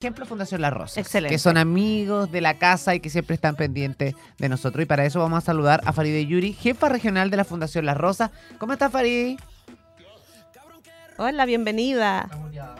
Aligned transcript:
ejemplo 0.00 0.24
Fundación 0.24 0.62
La 0.62 0.70
Rosa. 0.70 0.98
Excelente. 0.98 1.34
Que 1.34 1.38
son 1.38 1.58
amigos 1.58 2.32
de 2.32 2.40
la 2.40 2.56
casa 2.56 2.94
y 2.94 3.00
que 3.00 3.10
siempre 3.10 3.34
están 3.34 3.54
pendientes 3.54 4.14
de 4.38 4.48
nosotros. 4.48 4.82
Y 4.82 4.86
para 4.86 5.04
eso 5.04 5.20
vamos 5.20 5.36
a 5.36 5.40
saludar 5.42 5.82
a 5.84 5.92
Faride 5.92 6.24
Yuri, 6.24 6.54
jefa 6.54 6.88
regional 6.88 7.28
de 7.28 7.36
la 7.36 7.44
Fundación 7.44 7.84
La 7.84 7.92
Rosa. 7.92 8.30
¿Cómo 8.56 8.72
estás, 8.72 8.90
Faride? 8.90 9.36
Hola, 11.18 11.44
bienvenida. 11.44 12.30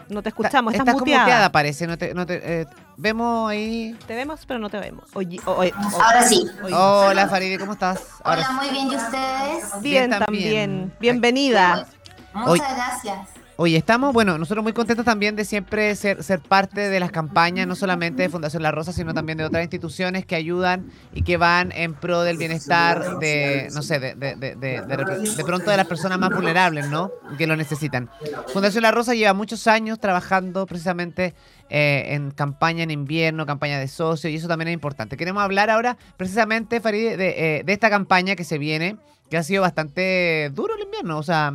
No 0.09 0.23
te 0.23 0.29
escuchamos, 0.29 0.73
estás, 0.73 0.87
estás 0.87 0.99
muteada. 0.99 1.51
parece. 1.51 1.85
No 1.85 1.95
te, 1.95 2.15
no 2.15 2.25
te, 2.25 2.61
eh, 2.61 2.65
vemos 2.97 3.51
ahí. 3.51 3.95
Te 4.07 4.15
vemos, 4.15 4.43
pero 4.47 4.59
no 4.59 4.71
te 4.71 4.79
vemos. 4.79 5.05
Oye, 5.13 5.39
oye, 5.45 5.71
oye, 5.77 5.93
Ahora 6.03 6.23
sí. 6.23 6.43
oye. 6.63 6.73
Hola, 6.73 7.27
Faride, 7.27 7.59
¿cómo 7.59 7.73
estás? 7.73 8.01
Ahora 8.23 8.41
Hola, 8.41 8.51
muy 8.53 8.69
bien. 8.71 8.87
¿Y 8.91 8.95
ustedes? 8.95 9.63
Bien, 9.73 9.81
bien 9.81 10.09
también. 10.09 10.25
también. 10.25 10.93
Bienvenida. 10.99 11.85
Muchas 12.33 12.75
gracias. 12.75 13.40
Oye, 13.63 13.77
estamos, 13.77 14.11
bueno, 14.11 14.39
nosotros 14.39 14.63
muy 14.63 14.73
contentos 14.73 15.05
también 15.05 15.35
de 15.35 15.45
siempre 15.45 15.95
ser, 15.95 16.17
parte 16.39 16.89
de 16.89 16.99
las 16.99 17.11
campañas, 17.11 17.67
no 17.67 17.75
solamente 17.75 18.23
de 18.23 18.29
Fundación 18.29 18.63
La 18.63 18.71
Rosa, 18.71 18.91
sino 18.91 19.13
también 19.13 19.37
de 19.37 19.45
otras 19.45 19.61
instituciones 19.61 20.25
que 20.25 20.33
ayudan 20.35 20.89
y 21.13 21.21
que 21.21 21.37
van 21.37 21.71
en 21.75 21.93
pro 21.93 22.23
del 22.23 22.37
bienestar 22.37 23.19
de, 23.19 23.69
no 23.71 23.83
sé, 23.83 23.99
de, 23.99 24.15
de, 24.15 24.35
de, 24.35 24.55
de- 24.55 25.43
pronto 25.45 25.69
de 25.69 25.77
las 25.77 25.85
personas 25.85 26.17
más 26.17 26.31
vulnerables, 26.31 26.89
¿no? 26.89 27.11
Que 27.37 27.45
lo 27.45 27.55
necesitan. 27.55 28.09
Fundación 28.51 28.81
La 28.81 28.89
Rosa 28.89 29.13
lleva 29.13 29.35
muchos 29.35 29.67
años 29.67 29.99
trabajando 29.99 30.65
precisamente 30.65 31.35
eh, 31.69 32.15
en 32.15 32.31
campaña 32.31 32.81
en 32.81 32.89
invierno, 32.89 33.45
campaña 33.45 33.77
de 33.77 33.87
socios, 33.87 34.33
y 34.33 34.37
eso 34.37 34.47
también 34.47 34.69
es 34.69 34.73
importante. 34.73 35.17
Queremos 35.17 35.43
hablar 35.43 35.69
ahora 35.69 35.97
precisamente, 36.17 36.81
Farid, 36.81 37.15
de, 37.15 37.59
eh, 37.59 37.63
de 37.63 37.73
esta 37.73 37.91
campaña 37.91 38.35
que 38.35 38.43
se 38.43 38.57
viene, 38.57 38.97
que 39.29 39.37
ha 39.37 39.43
sido 39.43 39.61
bastante 39.61 40.49
duro 40.51 40.73
el 40.75 40.81
invierno, 40.81 41.19
o 41.19 41.23
sea... 41.23 41.53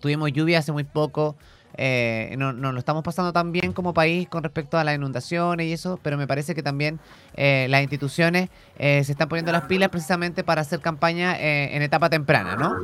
Tuvimos 0.00 0.32
lluvia 0.32 0.58
hace 0.60 0.72
muy 0.72 0.84
poco. 0.84 1.36
eh, 1.78 2.34
no, 2.38 2.52
no 2.54 2.72
lo 2.72 2.78
estamos 2.78 3.02
pasando 3.04 3.32
tan 3.34 3.52
bien 3.52 3.72
como 3.74 3.92
país 3.92 4.28
con 4.30 4.42
respecto 4.42 4.78
a 4.78 4.84
las 4.84 4.94
inundaciones 4.94 5.66
y 5.66 5.72
eso, 5.74 5.98
pero 6.02 6.16
me 6.16 6.26
parece 6.26 6.54
que 6.54 6.62
también 6.62 6.98
eh, 7.34 7.66
las 7.68 7.82
instituciones 7.82 8.48
eh, 8.78 9.02
se 9.04 9.12
están 9.12 9.28
poniendo 9.28 9.52
las 9.52 9.64
pilas 9.64 9.90
precisamente 9.90 10.42
para 10.42 10.62
hacer 10.62 10.80
campaña 10.80 11.36
eh, 11.38 11.76
en 11.76 11.82
etapa 11.82 12.08
temprana, 12.08 12.56
¿no? 12.56 12.76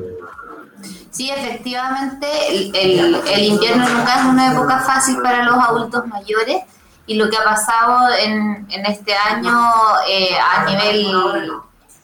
Sí, 1.10 1.30
efectivamente, 1.30 2.26
el, 2.50 3.14
el- 3.24 3.44
invierno 3.44 3.88
nunca 3.88 4.20
es 4.20 4.24
una 4.26 4.52
época 4.52 4.80
fácil 4.80 5.16
para 5.22 5.42
los 5.44 5.54
adultos 5.56 6.06
mayores 6.08 6.58
y 7.06 7.14
lo 7.14 7.30
que 7.30 7.36
ha 7.36 7.44
pasado 7.44 8.08
en, 8.18 8.66
en 8.70 8.86
este 8.86 9.14
año 9.14 9.58
eh, 10.08 10.30
a 10.38 10.64
nivel 10.64 11.06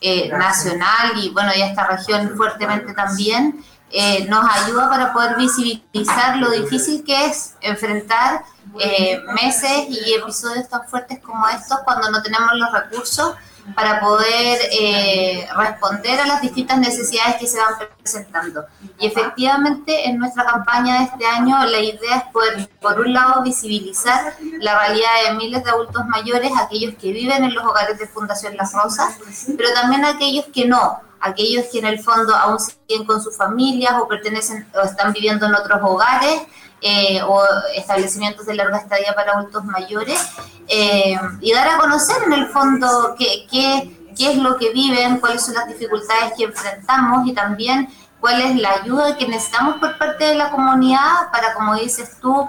eh, 0.00 0.28
nacional 0.30 1.12
y 1.16 1.30
bueno, 1.30 1.50
y 1.56 1.62
esta 1.62 1.86
región 1.86 2.30
fuertemente 2.36 2.92
también, 2.94 3.62
eh, 3.90 4.26
nos 4.28 4.44
ayuda 4.44 4.88
para 4.88 5.12
poder 5.12 5.36
visibilizar 5.36 6.36
lo 6.36 6.50
difícil 6.50 7.04
que 7.04 7.26
es 7.26 7.54
enfrentar 7.60 8.42
eh, 8.78 9.20
meses 9.34 9.86
y 9.88 10.14
episodios 10.14 10.68
tan 10.68 10.86
fuertes 10.86 11.20
como 11.20 11.48
estos 11.48 11.78
cuando 11.84 12.10
no 12.10 12.22
tenemos 12.22 12.50
los 12.54 12.72
recursos 12.72 13.34
para 13.74 14.00
poder 14.00 14.60
eh, 14.72 15.46
responder 15.56 16.20
a 16.20 16.26
las 16.26 16.40
distintas 16.40 16.78
necesidades 16.78 17.36
que 17.36 17.46
se 17.46 17.58
van 17.58 17.74
presentando. 18.00 18.64
Y 18.98 19.06
efectivamente 19.06 20.08
en 20.08 20.18
nuestra 20.18 20.44
campaña 20.44 20.98
de 20.98 21.04
este 21.04 21.26
año 21.26 21.64
la 21.66 21.78
idea 21.78 22.16
es 22.16 22.24
poder, 22.32 22.68
por 22.80 23.00
un 23.00 23.12
lado, 23.12 23.42
visibilizar 23.42 24.34
la 24.60 24.78
realidad 24.78 25.08
de 25.28 25.34
miles 25.34 25.64
de 25.64 25.70
adultos 25.70 26.06
mayores, 26.06 26.52
aquellos 26.58 26.94
que 26.94 27.12
viven 27.12 27.44
en 27.44 27.54
los 27.54 27.64
hogares 27.64 27.98
de 27.98 28.06
Fundación 28.06 28.56
Las 28.56 28.72
Rosas, 28.72 29.16
pero 29.56 29.72
también 29.74 30.04
aquellos 30.04 30.46
que 30.46 30.66
no, 30.66 31.00
aquellos 31.20 31.66
que 31.66 31.78
en 31.78 31.86
el 31.86 32.00
fondo 32.00 32.34
aún 32.34 32.58
siguen 32.58 33.06
con 33.06 33.22
sus 33.22 33.36
familias 33.36 33.94
o 34.00 34.08
pertenecen 34.08 34.66
o 34.74 34.80
están 34.80 35.12
viviendo 35.12 35.46
en 35.46 35.54
otros 35.54 35.80
hogares 35.82 36.42
eh, 36.80 37.20
o 37.22 37.42
establecimientos 37.74 38.46
de 38.46 38.54
larga 38.54 38.78
estadía 38.78 39.14
para 39.14 39.32
adultos 39.32 39.64
mayores 39.64 40.20
eh, 40.68 41.18
y 41.40 41.52
dar 41.52 41.68
a 41.68 41.78
conocer 41.78 42.16
en 42.26 42.32
el 42.32 42.46
fondo 42.48 43.14
qué, 43.18 43.46
qué, 43.50 44.12
qué 44.16 44.32
es 44.32 44.36
lo 44.36 44.56
que 44.56 44.72
viven, 44.72 45.18
cuáles 45.18 45.44
son 45.44 45.54
las 45.54 45.66
dificultades 45.66 46.34
que 46.36 46.44
enfrentamos 46.44 47.26
y 47.26 47.34
también 47.34 47.88
cuál 48.20 48.40
es 48.40 48.56
la 48.56 48.74
ayuda 48.74 49.16
que 49.16 49.26
necesitamos 49.26 49.78
por 49.78 49.96
parte 49.98 50.24
de 50.24 50.34
la 50.34 50.50
comunidad 50.50 51.30
para, 51.32 51.54
como 51.54 51.74
dices 51.74 52.16
tú, 52.20 52.48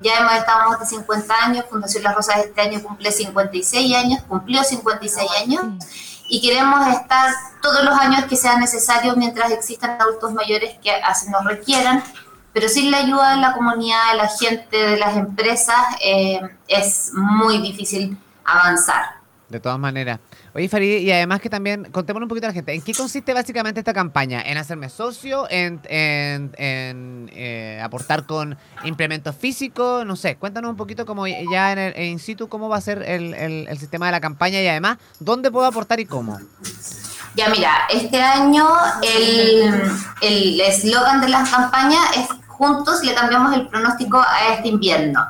ya 0.00 0.18
hemos 0.18 0.32
estado 0.32 0.70
más 0.70 0.80
de 0.80 0.86
50 0.86 1.34
años, 1.44 1.64
Fundación 1.68 2.04
Las 2.04 2.14
Rosas 2.14 2.38
este 2.38 2.60
año 2.60 2.82
cumple 2.82 3.10
56 3.10 3.96
años, 3.96 4.22
cumplió 4.28 4.62
56 4.62 5.30
años 5.42 5.62
y 6.28 6.40
queremos 6.40 6.86
estar 6.88 7.32
todos 7.62 7.84
los 7.84 7.94
años 7.98 8.24
que 8.26 8.36
sean 8.36 8.60
necesarios 8.60 9.16
mientras 9.16 9.50
existan 9.50 10.00
adultos 10.00 10.32
mayores 10.32 10.76
que 10.82 10.90
así 10.90 11.28
nos 11.30 11.44
requieran, 11.44 12.02
pero 12.52 12.68
sin 12.68 12.90
la 12.90 12.98
ayuda 12.98 13.36
de 13.36 13.40
la 13.40 13.52
comunidad, 13.52 14.12
de 14.12 14.16
la 14.18 14.28
gente, 14.28 14.76
de 14.76 14.96
las 14.96 15.16
empresas, 15.16 15.78
eh, 16.02 16.40
es 16.66 17.12
muy 17.14 17.58
difícil 17.58 18.16
avanzar. 18.44 19.04
De 19.48 19.60
todas 19.60 19.78
maneras. 19.78 20.20
Oye, 20.54 20.68
Farid, 20.68 20.98
y 21.00 21.12
además 21.12 21.40
que 21.40 21.50
también, 21.50 21.84
contémonos 21.92 22.24
un 22.24 22.28
poquito 22.28 22.46
a 22.46 22.50
la 22.50 22.54
gente, 22.54 22.72
¿en 22.74 22.82
qué 22.82 22.92
consiste 22.94 23.32
básicamente 23.34 23.80
esta 23.80 23.92
campaña? 23.92 24.42
¿En 24.42 24.56
hacerme 24.58 24.88
socio? 24.88 25.46
¿En, 25.50 25.80
en- 25.88 27.30
eh, 27.34 27.80
aportar 27.82 28.26
con 28.26 28.56
implementos 28.84 29.36
físicos? 29.36 30.04
No 30.06 30.16
sé, 30.16 30.36
cuéntanos 30.36 30.70
un 30.70 30.76
poquito 30.76 31.04
como 31.06 31.26
ya 31.26 31.72
en, 31.72 31.78
el, 31.78 32.02
in 32.04 32.18
situ 32.18 32.48
cómo 32.48 32.68
va 32.68 32.76
a 32.78 32.80
ser 32.80 33.02
el, 33.02 33.34
el- 33.34 33.68
el 33.68 33.78
sistema 33.78 34.06
de 34.06 34.12
la 34.12 34.20
campaña 34.20 34.60
y 34.62 34.66
además, 34.68 34.98
¿dónde 35.20 35.50
puedo 35.50 35.66
aportar 35.66 36.00
y 36.00 36.06
cómo? 36.06 36.38
Ya 37.34 37.48
mira, 37.50 37.72
este 37.90 38.20
año 38.20 38.66
el 39.02 39.90
el 40.22 40.60
eslogan 40.60 41.20
de 41.20 41.28
la 41.28 41.44
campaña 41.44 41.98
es 42.16 42.26
juntos 42.48 43.04
le 43.04 43.14
cambiamos 43.14 43.54
el 43.54 43.68
pronóstico 43.68 44.18
a 44.20 44.54
este 44.54 44.68
invierno. 44.68 45.24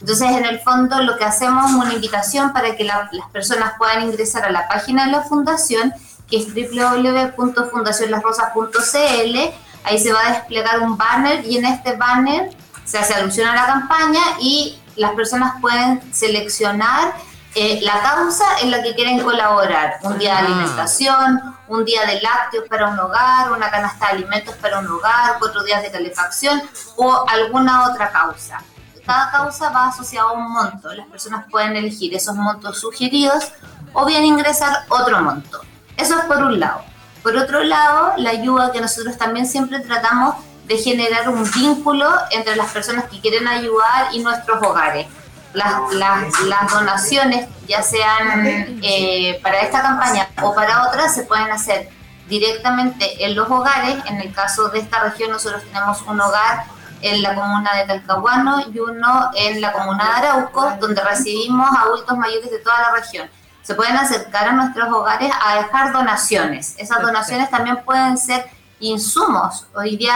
Entonces, 0.00 0.28
en 0.30 0.44
el 0.44 0.60
fondo, 0.60 1.00
lo 1.02 1.16
que 1.18 1.24
hacemos 1.24 1.70
es 1.70 1.76
una 1.76 1.92
invitación 1.94 2.52
para 2.52 2.76
que 2.76 2.84
la- 2.84 3.08
las 3.12 3.28
personas 3.30 3.72
puedan 3.78 4.02
ingresar 4.02 4.44
a 4.44 4.50
la 4.50 4.68
página 4.68 5.06
de 5.06 5.12
la 5.12 5.22
fundación, 5.22 5.92
que 6.30 6.36
es 6.38 6.46
www.fundacionlasrosas.cl. 6.54 9.36
Ahí 9.84 9.98
se 9.98 10.12
va 10.12 10.20
a 10.26 10.32
desplegar 10.32 10.80
un 10.80 10.96
banner 10.96 11.44
y 11.44 11.58
en 11.58 11.64
este 11.66 11.94
banner 11.96 12.50
se 12.84 12.98
hace 12.98 13.14
alusión 13.14 13.48
a 13.48 13.54
la 13.54 13.66
campaña 13.66 14.20
y 14.40 14.78
las 14.96 15.12
personas 15.12 15.54
pueden 15.60 16.00
seleccionar 16.12 17.14
eh, 17.54 17.78
la 17.82 18.00
causa 18.02 18.44
en 18.62 18.70
la 18.70 18.82
que 18.82 18.94
quieren 18.94 19.20
colaborar. 19.20 19.98
Un 20.02 20.18
día 20.18 20.34
de 20.34 20.40
Ah. 20.42 20.44
alimentación, 20.44 21.56
un 21.66 21.84
día 21.84 22.04
de 22.04 22.20
lácteos 22.20 22.64
para 22.68 22.88
un 22.88 22.98
hogar, 23.00 23.50
una 23.52 23.70
canasta 23.70 24.06
de 24.06 24.12
alimentos 24.12 24.54
para 24.56 24.78
un 24.80 24.86
hogar, 24.86 25.36
cuatro 25.38 25.62
días 25.64 25.82
de 25.82 25.90
calefacción 25.90 26.62
o 26.96 27.24
alguna 27.28 27.90
otra 27.90 28.10
causa. 28.12 28.62
Cada 29.08 29.30
causa 29.30 29.70
va 29.70 29.86
asociada 29.88 30.28
a 30.28 30.32
un 30.32 30.52
monto. 30.52 30.92
Las 30.92 31.06
personas 31.06 31.46
pueden 31.50 31.74
elegir 31.76 32.14
esos 32.14 32.36
montos 32.36 32.78
sugeridos 32.78 33.52
o 33.94 34.04
bien 34.04 34.22
ingresar 34.26 34.84
otro 34.90 35.22
monto. 35.22 35.62
Eso 35.96 36.18
es 36.18 36.24
por 36.26 36.36
un 36.42 36.60
lado. 36.60 36.82
Por 37.22 37.34
otro 37.36 37.62
lado, 37.64 38.12
la 38.18 38.30
ayuda 38.30 38.70
que 38.70 38.82
nosotros 38.82 39.16
también 39.16 39.46
siempre 39.46 39.80
tratamos 39.80 40.34
de 40.66 40.76
generar 40.76 41.30
un 41.30 41.50
vínculo 41.52 42.06
entre 42.32 42.54
las 42.54 42.70
personas 42.70 43.06
que 43.06 43.18
quieren 43.22 43.48
ayudar 43.48 44.08
y 44.12 44.20
nuestros 44.20 44.62
hogares. 44.62 45.06
Las, 45.54 45.90
las- 45.94 46.40
las 46.42 46.70
donaciones, 46.70 47.48
ya 47.66 47.82
sean 47.82 48.78
eh, 48.82 49.40
para 49.42 49.60
esta 49.62 49.80
campaña 49.80 50.28
o 50.42 50.54
para 50.54 50.86
otras, 50.86 51.14
se 51.14 51.22
pueden 51.22 51.50
hacer 51.50 51.88
directamente 52.28 53.24
en 53.24 53.34
los 53.34 53.50
hogares. 53.50 53.96
En 54.04 54.20
el 54.20 54.34
caso 54.34 54.68
de 54.68 54.80
esta 54.80 55.00
región, 55.00 55.30
nosotros 55.30 55.62
tenemos 55.64 56.02
un 56.02 56.20
hogar 56.20 56.66
en 57.02 57.22
la 57.22 57.34
comuna 57.34 57.70
de 57.74 57.84
Talcahuano 57.86 58.60
y 58.72 58.78
uno 58.78 59.30
en 59.34 59.60
la 59.60 59.72
comuna 59.72 60.04
de 60.04 60.26
Arauco, 60.26 60.72
donde 60.80 61.02
recibimos 61.02 61.68
adultos 61.76 62.16
mayores 62.16 62.50
de 62.50 62.58
toda 62.58 62.80
la 62.80 62.90
región. 62.92 63.28
Se 63.62 63.74
pueden 63.74 63.96
acercar 63.96 64.48
a 64.48 64.52
nuestros 64.52 64.88
hogares 64.90 65.30
a 65.44 65.56
dejar 65.56 65.92
donaciones. 65.92 66.74
Esas 66.78 67.02
donaciones 67.02 67.50
también 67.50 67.82
pueden 67.84 68.16
ser 68.16 68.46
insumos. 68.80 69.66
Hoy 69.74 69.96
día 69.96 70.14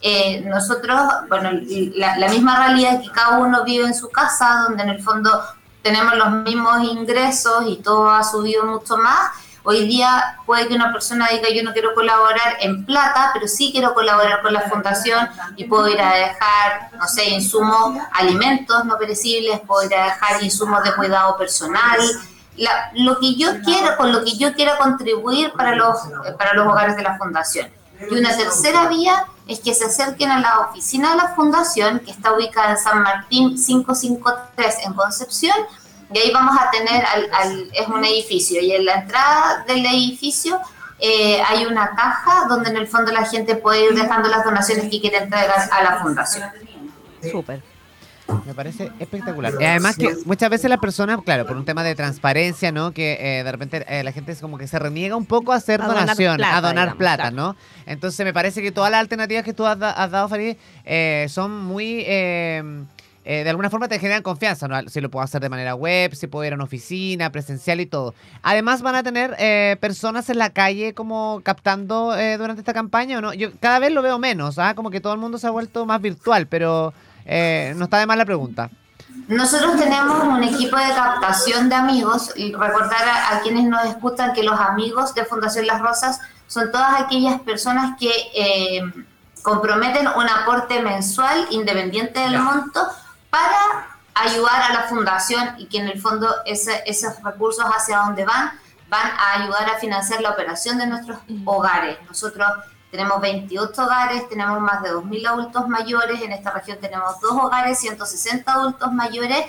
eh, 0.00 0.40
nosotros, 0.42 1.00
bueno, 1.28 1.50
la, 1.94 2.16
la 2.16 2.28
misma 2.28 2.56
realidad 2.66 3.00
que 3.00 3.10
cada 3.10 3.38
uno 3.38 3.64
vive 3.64 3.86
en 3.86 3.94
su 3.94 4.08
casa, 4.10 4.64
donde 4.66 4.82
en 4.82 4.88
el 4.90 5.02
fondo 5.02 5.30
tenemos 5.82 6.14
los 6.14 6.30
mismos 6.30 6.82
ingresos 6.84 7.64
y 7.66 7.76
todo 7.76 8.10
ha 8.10 8.22
subido 8.22 8.64
mucho 8.64 8.96
más. 8.96 9.30
Hoy 9.64 9.86
día 9.86 10.38
puede 10.44 10.66
que 10.66 10.74
una 10.74 10.92
persona 10.92 11.28
diga 11.28 11.48
yo 11.50 11.62
no 11.62 11.72
quiero 11.72 11.94
colaborar 11.94 12.56
en 12.60 12.84
plata, 12.84 13.30
pero 13.32 13.46
sí 13.46 13.70
quiero 13.70 13.94
colaborar 13.94 14.42
con 14.42 14.52
la 14.52 14.62
fundación 14.62 15.28
y 15.56 15.64
puedo 15.64 15.88
ir 15.88 16.00
a 16.00 16.14
dejar, 16.14 16.90
no 16.98 17.06
sé, 17.06 17.28
insumos, 17.30 17.96
alimentos 18.12 18.84
no 18.84 18.98
perecibles, 18.98 19.60
puedo 19.60 19.84
ir 19.88 19.94
a 19.94 20.04
dejar 20.06 20.42
insumos 20.42 20.82
de 20.82 20.92
cuidado 20.94 21.36
personal, 21.36 21.98
la- 22.56 22.90
lo 22.94 23.20
que 23.20 23.36
yo 23.36 23.60
quiero, 23.64 23.96
con 23.96 24.12
lo 24.12 24.24
que 24.24 24.36
yo 24.36 24.52
quiera 24.54 24.76
contribuir 24.78 25.52
para 25.52 25.76
los, 25.76 25.96
para 26.36 26.54
los 26.54 26.66
hogares 26.66 26.96
de 26.96 27.02
la 27.02 27.16
fundación. 27.16 27.70
Y 28.10 28.18
una 28.18 28.36
tercera 28.36 28.88
vía 28.88 29.26
es 29.46 29.60
que 29.60 29.74
se 29.74 29.84
acerquen 29.84 30.28
a 30.32 30.40
la 30.40 30.58
oficina 30.58 31.10
de 31.12 31.16
la 31.18 31.28
fundación, 31.36 32.00
que 32.00 32.10
está 32.10 32.32
ubicada 32.32 32.72
en 32.72 32.78
San 32.78 33.00
Martín 33.02 33.50
553 33.54 34.74
en 34.86 34.92
Concepción, 34.94 35.54
y 36.14 36.18
ahí 36.18 36.30
vamos 36.32 36.56
a 36.60 36.70
tener, 36.70 37.04
al, 37.04 37.28
al- 37.32 37.70
es 37.72 37.88
un 37.88 38.04
edificio, 38.04 38.60
y 38.60 38.72
en 38.72 38.84
la 38.84 38.94
entrada 39.02 39.64
del 39.66 39.84
edificio 39.86 40.60
eh, 40.98 41.40
hay 41.48 41.64
una 41.66 41.90
caja 41.96 42.46
donde 42.48 42.70
en 42.70 42.76
el 42.76 42.86
fondo 42.86 43.10
la 43.12 43.24
gente 43.24 43.56
puede 43.56 43.84
ir 43.86 43.94
dejando 43.94 44.28
las 44.28 44.44
donaciones 44.44 44.88
que 44.90 45.00
quiere 45.00 45.18
entregar 45.18 45.50
a 45.70 45.82
la 45.82 46.00
fundación. 46.02 46.48
Súper. 47.30 47.62
Me 48.46 48.54
parece 48.54 48.90
espectacular. 49.00 49.52
Y 49.60 49.64
además 49.64 49.96
que 49.96 50.14
muchas 50.24 50.48
veces 50.48 50.70
las 50.70 50.78
personas, 50.78 51.18
claro, 51.24 51.44
por 51.44 51.56
un 51.56 51.64
tema 51.64 51.82
de 51.82 51.94
transparencia, 51.94 52.70
¿no? 52.72 52.92
Que 52.92 53.18
eh, 53.20 53.44
de 53.44 53.52
repente 53.52 53.84
eh, 53.88 54.02
la 54.04 54.12
gente 54.12 54.32
es 54.32 54.40
como 54.40 54.56
que 54.58 54.66
se 54.68 54.78
reniega 54.78 55.16
un 55.16 55.26
poco 55.26 55.52
a 55.52 55.56
hacer 55.56 55.82
A 55.82 55.86
donar 55.86 56.02
donación, 56.02 56.36
plata, 56.36 56.56
a 56.56 56.60
donar 56.60 56.74
digamos, 56.84 56.98
plata, 56.98 57.22
claro. 57.24 57.36
¿no? 57.36 57.56
Entonces 57.84 58.24
me 58.24 58.32
parece 58.32 58.62
que 58.62 58.70
todas 58.72 58.90
las 58.90 59.00
alternativas 59.00 59.44
que 59.44 59.52
tú 59.52 59.66
has, 59.66 59.78
da- 59.78 59.90
has 59.90 60.10
dado, 60.10 60.28
Farid, 60.28 60.56
eh, 60.84 61.26
son 61.28 61.64
muy... 61.64 62.04
eh, 63.24 63.44
de 63.44 63.50
alguna 63.50 63.70
forma 63.70 63.88
te 63.88 63.98
generan 63.98 64.22
confianza, 64.22 64.66
¿no? 64.68 64.80
Si 64.88 65.00
lo 65.00 65.10
puedo 65.10 65.22
hacer 65.24 65.40
de 65.40 65.48
manera 65.48 65.74
web, 65.74 66.14
si 66.14 66.26
puedo 66.26 66.44
ir 66.44 66.52
a 66.52 66.56
una 66.56 66.64
oficina, 66.64 67.30
presencial 67.30 67.80
y 67.80 67.86
todo. 67.86 68.14
Además 68.42 68.82
van 68.82 68.94
a 68.96 69.02
tener 69.02 69.36
eh, 69.38 69.76
personas 69.80 70.28
en 70.30 70.38
la 70.38 70.50
calle 70.50 70.92
como 70.94 71.40
captando 71.44 72.16
eh, 72.16 72.36
durante 72.36 72.60
esta 72.60 72.74
campaña, 72.74 73.18
¿o 73.18 73.20
no? 73.20 73.32
Yo 73.32 73.50
cada 73.60 73.78
vez 73.78 73.92
lo 73.92 74.02
veo 74.02 74.18
menos, 74.18 74.58
¿ah? 74.58 74.74
Como 74.74 74.90
que 74.90 75.00
todo 75.00 75.12
el 75.12 75.20
mundo 75.20 75.38
se 75.38 75.46
ha 75.46 75.50
vuelto 75.50 75.86
más 75.86 76.00
virtual, 76.02 76.46
pero 76.48 76.92
eh, 77.24 77.74
no 77.76 77.84
está 77.84 77.98
de 77.98 78.06
más 78.06 78.16
la 78.16 78.24
pregunta. 78.24 78.70
Nosotros 79.28 79.76
tenemos 79.78 80.24
un 80.24 80.42
equipo 80.42 80.76
de 80.76 80.88
captación 80.94 81.68
de 81.68 81.74
amigos 81.76 82.32
y 82.34 82.52
recordar 82.52 83.06
a, 83.08 83.36
a 83.36 83.40
quienes 83.42 83.64
nos 83.64 83.84
escuchan 83.84 84.32
que 84.32 84.42
los 84.42 84.58
amigos 84.58 85.14
de 85.14 85.24
Fundación 85.24 85.66
Las 85.66 85.80
Rosas 85.80 86.18
son 86.48 86.72
todas 86.72 87.00
aquellas 87.00 87.40
personas 87.42 87.96
que 88.00 88.10
eh, 88.34 88.82
comprometen 89.42 90.06
un 90.16 90.28
aporte 90.28 90.80
mensual 90.82 91.46
independiente 91.50 92.20
del 92.20 92.32
Ya. 92.32 92.40
monto 92.42 92.80
para 93.32 93.86
ayudar 94.14 94.60
a 94.62 94.72
la 94.74 94.82
fundación 94.82 95.54
y 95.56 95.64
que 95.66 95.78
en 95.78 95.88
el 95.88 95.98
fondo 96.00 96.28
ese- 96.44 96.82
esos 96.84 97.14
recursos 97.24 97.64
hacia 97.64 97.96
dónde 97.98 98.26
van 98.26 98.52
van 98.90 99.10
a 99.10 99.40
ayudar 99.40 99.70
a 99.70 99.78
financiar 99.78 100.20
la 100.20 100.30
operación 100.32 100.76
de 100.76 100.86
nuestros 100.86 101.18
hogares. 101.46 101.96
Nosotros 102.06 102.46
tenemos 102.90 103.22
28 103.22 103.84
hogares, 103.84 104.28
tenemos 104.28 104.60
más 104.60 104.82
de 104.82 104.90
2.000 104.90 105.26
adultos 105.26 105.66
mayores, 105.66 106.20
en 106.20 106.30
esta 106.32 106.50
región 106.50 106.76
tenemos 106.78 107.18
dos 107.22 107.32
hogares, 107.32 107.78
160 107.80 108.52
adultos 108.52 108.92
mayores, 108.92 109.46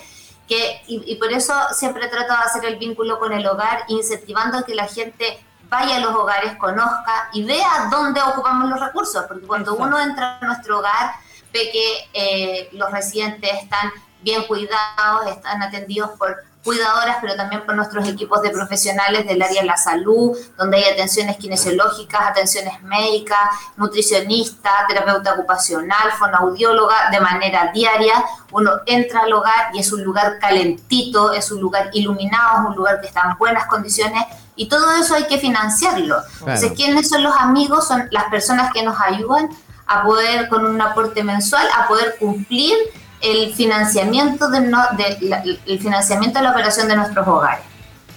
que, 0.47 0.81
y, 0.87 1.03
y 1.11 1.17
por 1.17 1.29
eso 1.33 1.53
siempre 1.73 2.07
trato 2.07 2.31
de 2.31 2.39
hacer 2.39 2.63
el 2.63 2.77
vínculo 2.77 3.19
con 3.19 3.33
el 3.33 3.45
hogar, 3.45 3.83
incentivando 3.89 4.59
a 4.59 4.63
que 4.63 4.75
la 4.75 4.87
gente 4.87 5.43
vaya 5.69 5.97
a 5.97 5.99
los 5.99 6.15
hogares, 6.15 6.55
conozca 6.55 7.27
y 7.33 7.43
vea 7.43 7.89
dónde 7.91 8.21
ocupamos 8.21 8.69
los 8.69 8.79
recursos, 8.79 9.25
porque 9.27 9.45
cuando 9.45 9.73
Exacto. 9.73 9.87
uno 9.93 9.99
entra 9.99 10.37
a 10.39 10.45
nuestro 10.45 10.79
hogar, 10.79 11.15
ve 11.53 11.69
que 11.71 12.09
eh, 12.13 12.69
los 12.73 12.91
residentes 12.91 13.51
están 13.61 13.91
bien 14.21 14.43
cuidados, 14.43 15.27
están 15.27 15.61
atendidos 15.61 16.11
por 16.17 16.35
cuidadoras, 16.63 17.17
pero 17.21 17.35
también 17.35 17.65
por 17.65 17.75
nuestros 17.75 18.07
equipos 18.07 18.41
de 18.41 18.49
profesionales 18.49 19.27
del 19.27 19.41
área 19.41 19.61
de 19.61 19.67
la 19.67 19.75
salud, 19.75 20.37
donde 20.57 20.77
hay 20.77 20.93
atenciones 20.93 21.35
kinesiológicas, 21.35 22.21
atenciones 22.21 22.81
médicas, 22.83 23.37
nutricionista, 23.75 24.69
terapeuta 24.87 25.33
ocupacional, 25.33 26.11
fonoaudióloga, 26.17 27.09
de 27.11 27.19
manera 27.19 27.69
diaria. 27.73 28.23
Uno 28.51 28.71
entra 28.85 29.23
al 29.23 29.33
hogar 29.33 29.71
y 29.73 29.79
es 29.79 29.91
un 29.91 30.03
lugar 30.03 30.39
calentito, 30.39 31.33
es 31.33 31.51
un 31.51 31.59
lugar 31.59 31.89
iluminado, 31.91 32.61
es 32.61 32.69
un 32.69 32.75
lugar 32.77 33.01
que 33.01 33.07
está 33.07 33.23
en 33.29 33.37
buenas 33.37 33.67
condiciones 33.67 34.23
y 34.55 34.69
todo 34.69 34.89
eso 34.93 35.15
hay 35.15 35.25
que 35.25 35.39
financiarlo. 35.39 36.17
Entonces, 36.39 36.71
¿quiénes 36.73 37.09
son 37.09 37.23
los 37.23 37.35
amigos? 37.35 37.87
Son 37.87 38.07
las 38.11 38.25
personas 38.25 38.71
que 38.71 38.83
nos 38.83 38.99
ayudan 39.01 39.49
a 39.93 40.03
poder, 40.03 40.47
con 40.49 40.65
un 40.65 40.81
aporte 40.81 41.23
mensual, 41.23 41.67
a 41.77 41.87
poder 41.87 42.15
cumplir 42.19 42.73
el 43.21 43.53
financiamiento 43.53 44.49
de, 44.49 44.61
no- 44.61 44.83
la, 45.21 45.43
el 45.65 45.79
financiamiento 45.79 46.39
de 46.39 46.43
la 46.45 46.51
operación 46.51 46.87
de 46.87 46.95
nuestros 46.95 47.27
hogares. 47.27 47.65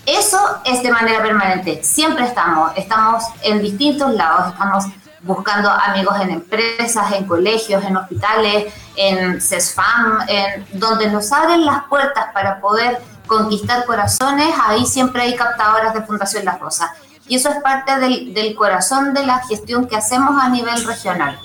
Eso 0.04 0.38
es 0.64 0.82
de 0.82 0.90
manera 0.90 1.22
permanente. 1.22 1.82
Siempre 1.82 2.24
estamos, 2.24 2.72
estamos 2.76 3.24
en 3.42 3.60
distintos 3.60 4.12
lados, 4.12 4.52
estamos 4.52 4.84
buscando 5.22 5.68
amigos 5.68 6.14
en 6.20 6.30
empresas, 6.30 7.10
en 7.12 7.24
colegios, 7.26 7.82
en 7.84 7.96
hospitales, 7.96 8.72
en 8.94 9.40
CESFAM, 9.40 10.20
en 10.28 10.66
donde 10.72 11.08
nos 11.10 11.32
abren 11.32 11.64
las 11.66 11.84
puertas 11.84 12.26
para 12.32 12.60
poder 12.60 13.00
conquistar 13.26 13.84
corazones, 13.84 14.54
ahí 14.64 14.86
siempre 14.86 15.22
hay 15.22 15.34
captadoras 15.34 15.92
de 15.94 16.02
Fundación 16.02 16.44
Las 16.44 16.60
Rosas. 16.60 16.90
Y 17.26 17.34
eso 17.34 17.48
es 17.48 17.56
parte 17.60 17.98
del, 17.98 18.32
del 18.32 18.54
corazón 18.54 19.12
de 19.12 19.26
la 19.26 19.40
gestión 19.48 19.88
que 19.88 19.96
hacemos 19.96 20.40
a 20.40 20.48
nivel 20.48 20.84
regional. 20.84 21.36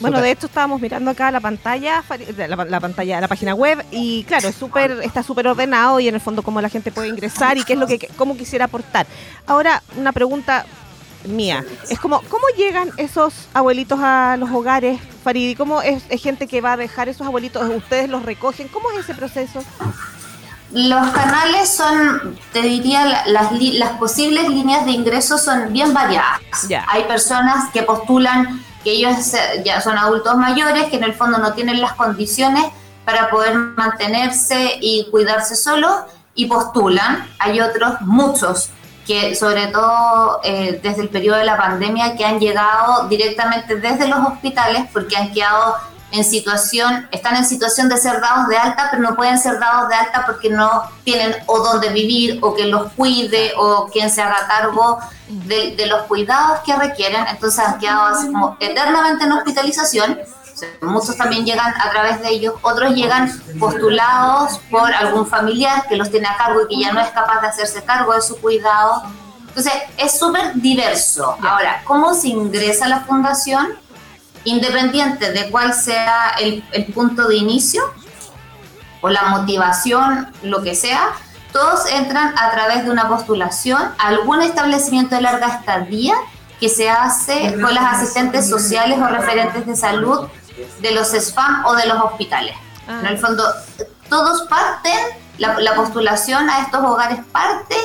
Bueno, 0.00 0.20
de 0.20 0.30
hecho 0.32 0.46
estábamos 0.46 0.80
mirando 0.80 1.10
acá 1.12 1.30
la 1.30 1.40
pantalla, 1.40 2.02
la, 2.36 2.48
la 2.64 2.80
pantalla, 2.80 3.20
la 3.20 3.28
página 3.28 3.54
web 3.54 3.84
y 3.92 4.24
claro, 4.24 4.48
es 4.48 4.56
súper, 4.56 4.90
está 5.02 5.22
súper 5.22 5.46
ordenado 5.46 6.00
y 6.00 6.08
en 6.08 6.14
el 6.16 6.20
fondo 6.20 6.42
cómo 6.42 6.60
la 6.60 6.68
gente 6.68 6.90
puede 6.90 7.08
ingresar 7.08 7.56
y 7.56 7.62
qué 7.64 7.74
es 7.74 7.78
lo 7.78 7.86
que, 7.86 7.98
cómo 8.16 8.36
quisiera 8.36 8.64
aportar. 8.64 9.06
Ahora, 9.46 9.82
una 9.96 10.12
pregunta 10.12 10.66
mía, 11.24 11.64
es 11.88 12.00
como, 12.00 12.20
¿cómo 12.22 12.44
llegan 12.56 12.90
esos 12.96 13.32
abuelitos 13.54 14.00
a 14.02 14.36
los 14.40 14.50
hogares, 14.50 14.98
Faridi? 15.22 15.54
¿Cómo 15.54 15.80
es, 15.82 16.02
es 16.08 16.20
gente 16.20 16.48
que 16.48 16.60
va 16.60 16.72
a 16.72 16.76
dejar 16.76 17.08
esos 17.08 17.24
abuelitos? 17.24 17.68
¿Ustedes 17.68 18.08
los 18.08 18.24
recogen? 18.24 18.66
¿Cómo 18.66 18.90
es 18.90 18.98
ese 19.04 19.14
proceso? 19.14 19.62
Los 20.72 21.10
canales 21.10 21.68
son, 21.68 22.36
te 22.52 22.62
diría, 22.62 23.04
la- 23.04 23.26
las, 23.26 23.52
li- 23.52 23.78
las 23.78 23.90
posibles 23.98 24.48
líneas 24.48 24.84
de 24.86 24.92
ingreso 24.92 25.36
son 25.38 25.70
bien 25.72 25.92
variadas. 25.92 26.40
Ya. 26.68 26.84
Hay 26.88 27.04
personas 27.04 27.70
que 27.72 27.82
postulan 27.82 28.64
que 28.82 28.92
ellos 28.92 29.16
ya 29.64 29.80
son 29.80 29.98
adultos 29.98 30.36
mayores, 30.36 30.84
que 30.84 30.96
en 30.96 31.04
el 31.04 31.14
fondo 31.14 31.38
no 31.38 31.52
tienen 31.52 31.80
las 31.80 31.94
condiciones 31.94 32.64
para 33.04 33.30
poder 33.30 33.54
mantenerse 33.56 34.78
y 34.80 35.08
cuidarse 35.10 35.56
solos 35.56 35.92
y 36.34 36.46
postulan. 36.46 37.28
Hay 37.38 37.60
otros, 37.60 38.00
muchos, 38.00 38.70
que 39.06 39.34
sobre 39.34 39.68
todo 39.68 40.40
eh, 40.44 40.80
desde 40.82 41.02
el 41.02 41.08
periodo 41.08 41.38
de 41.38 41.44
la 41.44 41.56
pandemia, 41.56 42.16
que 42.16 42.24
han 42.24 42.38
llegado 42.38 43.08
directamente 43.08 43.76
desde 43.76 44.08
los 44.08 44.20
hospitales 44.20 44.84
porque 44.92 45.16
han 45.16 45.32
quedado 45.32 45.76
en 46.12 46.24
situación, 46.24 47.08
están 47.10 47.36
en 47.36 47.44
situación 47.44 47.88
de 47.88 47.96
ser 47.96 48.20
dados 48.20 48.46
de 48.48 48.56
alta, 48.56 48.88
pero 48.90 49.02
no 49.02 49.16
pueden 49.16 49.38
ser 49.38 49.58
dados 49.58 49.88
de 49.88 49.94
alta 49.94 50.24
porque 50.26 50.50
no 50.50 50.82
tienen 51.04 51.34
o 51.46 51.58
dónde 51.60 51.88
vivir, 51.88 52.38
o 52.42 52.54
que 52.54 52.66
los 52.66 52.92
cuide, 52.92 53.52
o 53.56 53.88
quien 53.90 54.10
se 54.10 54.20
haga 54.20 54.46
cargo 54.46 54.98
de, 55.26 55.74
de 55.74 55.86
los 55.86 56.02
cuidados 56.02 56.60
que 56.66 56.76
requieren. 56.76 57.26
Entonces 57.28 57.64
han 57.64 57.78
quedado 57.78 58.02
así 58.02 58.26
como 58.26 58.56
eternamente 58.60 59.24
en 59.24 59.32
hospitalización. 59.32 60.20
Muchos 60.82 61.16
también 61.16 61.46
llegan 61.46 61.74
a 61.80 61.90
través 61.90 62.20
de 62.20 62.28
ellos, 62.28 62.54
otros 62.62 62.94
llegan 62.94 63.32
postulados 63.58 64.60
por 64.70 64.94
algún 64.94 65.26
familiar 65.26 65.88
que 65.88 65.96
los 65.96 66.10
tiene 66.10 66.28
a 66.28 66.36
cargo 66.36 66.60
y 66.62 66.68
que 66.68 66.82
ya 66.82 66.92
no 66.92 67.00
es 67.00 67.08
capaz 67.08 67.40
de 67.40 67.48
hacerse 67.48 67.82
cargo 67.82 68.12
de 68.12 68.20
su 68.20 68.36
cuidado. 68.36 69.02
Entonces, 69.48 69.72
es 69.96 70.18
súper 70.18 70.54
diverso. 70.54 71.36
Ahora, 71.42 71.82
¿cómo 71.84 72.14
se 72.14 72.28
ingresa 72.28 72.84
a 72.84 72.88
la 72.88 73.00
fundación? 73.00 73.81
Independiente 74.44 75.32
de 75.32 75.50
cuál 75.50 75.72
sea 75.74 76.34
el, 76.40 76.64
el 76.72 76.86
punto 76.86 77.28
de 77.28 77.36
inicio 77.36 77.82
o 79.00 79.08
la 79.08 79.24
motivación, 79.24 80.32
lo 80.42 80.62
que 80.62 80.74
sea, 80.74 81.10
todos 81.52 81.86
entran 81.86 82.34
a 82.38 82.50
través 82.50 82.84
de 82.84 82.90
una 82.90 83.08
postulación 83.08 83.82
a 83.98 84.08
algún 84.08 84.40
establecimiento 84.42 85.14
de 85.14 85.22
larga 85.22 85.48
estadía 85.48 86.14
que 86.58 86.68
se 86.68 86.88
hace 86.88 87.60
con 87.60 87.74
las 87.74 87.94
asistentes 87.94 88.48
sociales 88.48 88.98
o 88.98 89.06
referentes 89.06 89.66
de 89.66 89.76
salud 89.76 90.28
de 90.80 90.92
los 90.92 91.08
SPAM 91.08 91.64
o 91.66 91.74
de 91.74 91.86
los 91.86 91.98
hospitales. 92.02 92.54
Ah. 92.88 93.00
En 93.00 93.06
el 93.06 93.18
fondo, 93.18 93.44
todos 94.08 94.42
parten, 94.42 94.98
la, 95.38 95.58
la 95.58 95.74
postulación 95.74 96.48
a 96.48 96.60
estos 96.60 96.80
hogares 96.84 97.18
parte 97.32 97.76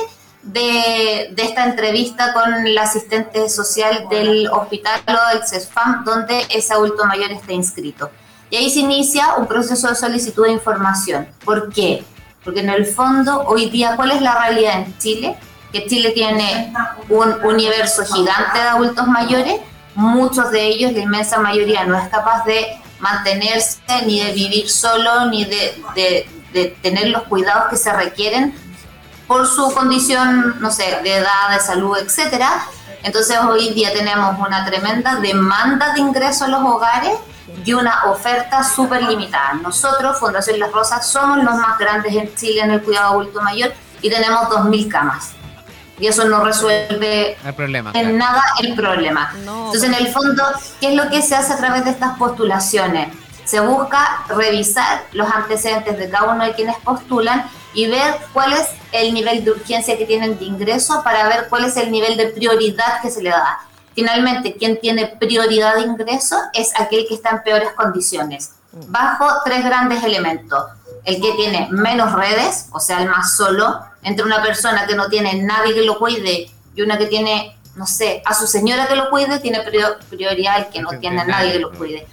de, 0.52 1.34
esta 1.36 1.64
entrevista 1.64 2.32
con 2.32 2.74
la 2.74 2.82
asistente 2.82 3.48
social 3.48 4.06
del 4.08 4.48
hospital 4.48 5.00
o 5.06 5.34
del 5.34 5.46
CESFAM 5.46 6.04
donde 6.04 6.46
ese 6.48 6.72
adulto 6.72 7.04
mayor 7.04 7.30
está 7.32 7.52
inscrito. 7.52 8.10
Y 8.50 8.56
ahí 8.56 8.70
se 8.70 8.80
inicia 8.80 9.34
un 9.36 9.46
proceso 9.46 9.88
de 9.88 9.94
solicitud 9.94 10.44
de 10.44 10.52
información. 10.52 11.28
¿Por 11.44 11.70
qué? 11.72 12.02
Porque 12.42 12.60
en 12.60 12.70
el 12.70 12.86
fondo, 12.86 13.42
hoy 13.46 13.68
día, 13.68 13.94
¿cuál 13.96 14.12
es 14.12 14.22
la 14.22 14.38
realidad 14.38 14.80
en 14.80 14.98
Chile? 14.98 15.36
Que 15.70 15.86
Chile 15.86 16.12
tiene 16.12 16.72
un 17.10 17.44
universo 17.44 18.04
gigante 18.06 18.58
de 18.58 18.68
adultos 18.68 19.06
mayores, 19.06 19.60
muchos 19.94 20.50
de 20.50 20.66
ellos, 20.66 20.92
la 20.92 21.00
inmensa 21.00 21.38
mayoría, 21.38 21.84
no 21.84 21.98
es 21.98 22.08
capaz 22.08 22.44
de 22.44 22.78
mantenerse, 23.00 23.80
ni 24.06 24.20
de 24.20 24.32
vivir 24.32 24.70
solo, 24.70 25.26
ni 25.26 25.44
de 25.44 26.26
tener 26.80 27.08
los 27.08 27.24
cuidados 27.24 27.64
que 27.68 27.76
se 27.76 27.92
requieren 27.92 28.54
por 29.28 29.46
su 29.46 29.72
condición, 29.72 30.56
no 30.58 30.70
sé, 30.72 30.98
de 31.04 31.16
edad, 31.18 31.50
de 31.50 31.60
salud, 31.60 31.96
etcétera. 31.98 32.66
Entonces 33.02 33.38
hoy 33.38 33.72
día 33.74 33.92
tenemos 33.92 34.36
una 34.38 34.64
tremenda 34.64 35.16
demanda 35.16 35.92
de 35.92 36.00
ingreso 36.00 36.46
a 36.46 36.48
los 36.48 36.62
hogares 36.62 37.12
y 37.64 37.72
una 37.74 38.04
oferta 38.06 38.64
súper 38.64 39.02
limitada. 39.04 39.52
Nosotros, 39.62 40.18
Fundación 40.18 40.58
Las 40.58 40.72
Rosas, 40.72 41.06
somos 41.08 41.36
los 41.44 41.54
más 41.54 41.78
grandes 41.78 42.12
en 42.14 42.34
Chile 42.34 42.62
en 42.62 42.70
el 42.72 42.82
cuidado 42.82 43.12
adulto 43.12 43.40
mayor 43.42 43.72
y 44.00 44.10
tenemos 44.10 44.48
2.000 44.48 44.88
camas. 44.88 45.30
Y 46.00 46.06
eso 46.06 46.24
no 46.24 46.44
resuelve 46.44 47.36
El 47.44 47.54
problema. 47.54 47.90
en 47.94 48.16
claro. 48.16 48.16
nada 48.16 48.42
el 48.62 48.74
problema. 48.74 49.32
No, 49.44 49.66
Entonces, 49.66 49.82
en 49.82 49.94
el 49.94 50.08
fondo, 50.12 50.44
¿qué 50.80 50.90
es 50.90 50.94
lo 50.94 51.10
que 51.10 51.20
se 51.22 51.34
hace 51.34 51.52
a 51.52 51.56
través 51.56 51.84
de 51.84 51.90
estas 51.90 52.16
postulaciones? 52.16 53.08
Se 53.44 53.60
busca 53.60 54.22
revisar 54.28 55.04
los 55.12 55.28
antecedentes 55.28 55.98
de 55.98 56.08
cada 56.08 56.32
uno 56.32 56.44
de 56.44 56.52
quienes 56.54 56.76
postulan 56.78 57.48
y 57.74 57.86
ver 57.86 58.16
cuál 58.32 58.52
es 58.52 58.68
el 58.92 59.12
nivel 59.12 59.44
de 59.44 59.50
urgencia 59.52 59.96
que 59.98 60.06
tienen 60.06 60.38
de 60.38 60.44
ingreso 60.44 61.02
para 61.02 61.28
ver 61.28 61.48
cuál 61.48 61.64
es 61.64 61.76
el 61.76 61.90
nivel 61.90 62.16
de 62.16 62.28
prioridad 62.28 63.00
que 63.02 63.10
se 63.10 63.22
le 63.22 63.30
da. 63.30 63.60
Finalmente, 63.94 64.54
quien 64.54 64.80
tiene 64.80 65.06
prioridad 65.06 65.74
de 65.76 65.82
ingreso 65.82 66.36
es 66.54 66.70
aquel 66.78 67.06
que 67.08 67.14
está 67.14 67.30
en 67.30 67.42
peores 67.42 67.72
condiciones. 67.72 68.52
bajo 68.88 69.26
tres 69.44 69.64
grandes 69.64 70.04
elementos. 70.04 70.62
El 71.04 71.20
que 71.20 71.32
tiene 71.32 71.68
menos 71.70 72.12
redes, 72.12 72.66
o 72.70 72.80
sea, 72.80 73.02
el 73.02 73.08
más 73.08 73.34
solo, 73.36 73.80
entre 74.02 74.24
una 74.24 74.42
persona 74.42 74.86
que 74.86 74.94
no 74.94 75.08
tiene 75.08 75.42
nadie 75.42 75.74
que 75.74 75.82
lo 75.82 75.98
cuide 75.98 76.50
y 76.74 76.82
una 76.82 76.98
que 76.98 77.06
tiene, 77.06 77.56
no 77.76 77.86
sé, 77.86 78.22
a 78.24 78.34
su 78.34 78.46
señora 78.46 78.86
que 78.86 78.94
lo 78.94 79.08
cuide, 79.10 79.40
tiene 79.40 79.60
prioridad 80.10 80.58
el 80.58 80.66
que 80.68 80.80
no 80.82 80.90
tiene 81.00 81.24
nadie 81.24 81.52
que 81.52 81.58
lo 81.60 81.72
cuide. 81.72 82.06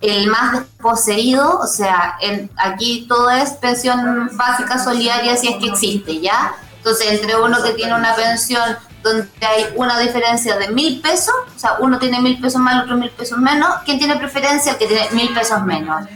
El 0.00 0.28
más 0.28 0.52
desposeído, 0.52 1.58
o 1.58 1.66
sea, 1.66 2.16
en, 2.20 2.50
aquí 2.56 3.06
todo 3.08 3.30
es 3.30 3.50
pensión 3.50 4.30
básica 4.32 4.82
solidaria 4.82 5.36
si 5.36 5.48
es 5.48 5.56
que 5.56 5.66
existe, 5.66 6.20
¿ya? 6.20 6.54
Entonces, 6.78 7.12
entre 7.12 7.36
uno 7.36 7.62
que 7.62 7.72
tiene 7.72 7.94
una 7.94 8.14
pensión 8.14 8.62
donde 9.02 9.28
hay 9.46 9.66
una 9.76 9.98
diferencia 9.98 10.56
de 10.56 10.68
mil 10.68 11.00
pesos, 11.00 11.34
o 11.54 11.58
sea, 11.58 11.76
uno 11.80 11.98
tiene 11.98 12.20
mil 12.20 12.40
pesos 12.40 12.60
más, 12.60 12.84
otro 12.84 12.96
mil 12.96 13.10
pesos 13.10 13.38
menos, 13.38 13.68
¿quién 13.84 13.98
tiene 13.98 14.16
preferencia? 14.16 14.72
El 14.72 14.78
que 14.78 14.86
tiene 14.86 15.10
mil 15.12 15.32
pesos 15.34 15.62
menos. 15.62 16.06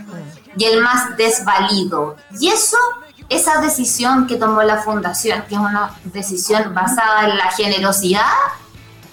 Y 0.56 0.64
el 0.64 0.80
más 0.82 1.16
desvalido. 1.16 2.16
Y 2.38 2.48
eso, 2.48 2.78
esa 3.28 3.60
decisión 3.60 4.26
que 4.26 4.36
tomó 4.36 4.62
la 4.62 4.78
fundación, 4.78 5.42
que 5.48 5.54
es 5.54 5.60
una 5.60 5.90
decisión 6.04 6.72
basada 6.74 7.28
en 7.28 7.36
la 7.36 7.50
generosidad, 7.50 8.22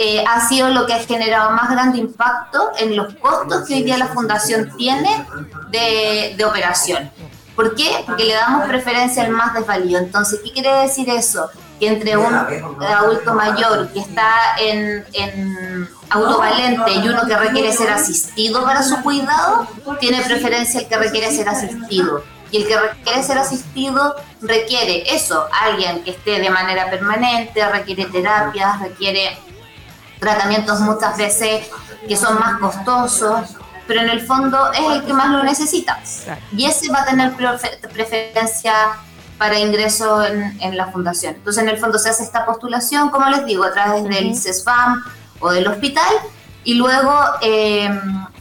eh, 0.03 0.23
ha 0.27 0.47
sido 0.47 0.69
lo 0.69 0.87
que 0.87 0.93
ha 0.93 0.99
generado 0.99 1.51
más 1.51 1.69
grande 1.69 1.99
impacto 1.99 2.71
en 2.79 2.95
los 2.95 3.13
costos 3.15 3.67
que 3.67 3.75
hoy 3.75 3.83
día 3.83 3.99
la 3.99 4.07
fundación 4.07 4.75
tiene 4.75 5.27
de, 5.69 6.33
de 6.35 6.43
operación. 6.43 7.11
¿Por 7.55 7.75
qué? 7.75 8.03
Porque 8.07 8.23
le 8.23 8.33
damos 8.33 8.67
preferencia 8.67 9.23
al 9.23 9.29
más 9.29 9.53
desvalido. 9.53 9.99
Entonces, 9.99 10.39
¿qué 10.43 10.51
quiere 10.53 10.73
decir 10.73 11.07
eso? 11.09 11.51
que 11.79 11.87
entre 11.87 12.15
un 12.15 12.33
adulto 12.33 13.33
mayor 13.33 13.89
que 13.91 13.99
está 14.01 14.55
en, 14.59 15.03
en 15.13 15.89
autovalente 16.11 16.93
y 16.93 17.09
uno 17.09 17.25
que 17.27 17.35
requiere 17.35 17.71
ser 17.73 17.89
asistido 17.89 18.63
para 18.63 18.83
su 18.83 19.01
cuidado, 19.01 19.67
tiene 19.99 20.21
preferencia 20.21 20.81
el 20.81 20.87
que 20.87 20.97
requiere 20.97 21.31
ser 21.31 21.49
asistido. 21.49 22.23
Y 22.51 22.57
el 22.57 22.67
que 22.67 22.79
requiere 22.79 23.23
ser 23.23 23.39
asistido 23.39 24.15
requiere 24.41 25.15
eso, 25.15 25.47
alguien 25.51 26.03
que 26.03 26.11
esté 26.11 26.39
de 26.39 26.51
manera 26.51 26.87
permanente, 26.91 27.67
requiere 27.67 28.05
terapias, 28.05 28.79
requiere 28.79 29.39
tratamientos 30.21 30.79
muchas 30.81 31.17
veces 31.17 31.67
que 32.07 32.15
son 32.15 32.39
más 32.39 32.59
costosos, 32.59 33.49
pero 33.87 34.01
en 34.01 34.09
el 34.09 34.21
fondo 34.25 34.71
es 34.71 34.79
el 34.79 35.03
que 35.03 35.13
más 35.13 35.29
lo 35.29 35.43
necesita. 35.43 35.99
Y 36.55 36.65
ese 36.65 36.91
va 36.91 37.01
a 37.01 37.05
tener 37.05 37.33
preferencia 37.91 38.73
para 39.37 39.57
ingreso 39.59 40.23
en, 40.23 40.77
la 40.77 40.87
fundación. 40.91 41.35
Entonces, 41.35 41.63
en 41.63 41.69
el 41.69 41.79
fondo 41.79 41.97
se 41.97 42.09
hace 42.09 42.23
esta 42.23 42.45
postulación, 42.45 43.09
como 43.09 43.27
les 43.29 43.43
digo, 43.45 43.63
a 43.63 43.73
través 43.73 44.03
del 44.03 44.37
CESFAM 44.37 45.03
o 45.39 45.49
del 45.49 45.67
hospital, 45.67 46.13
y 46.63 46.75
luego 46.75 47.11
eh, 47.41 47.89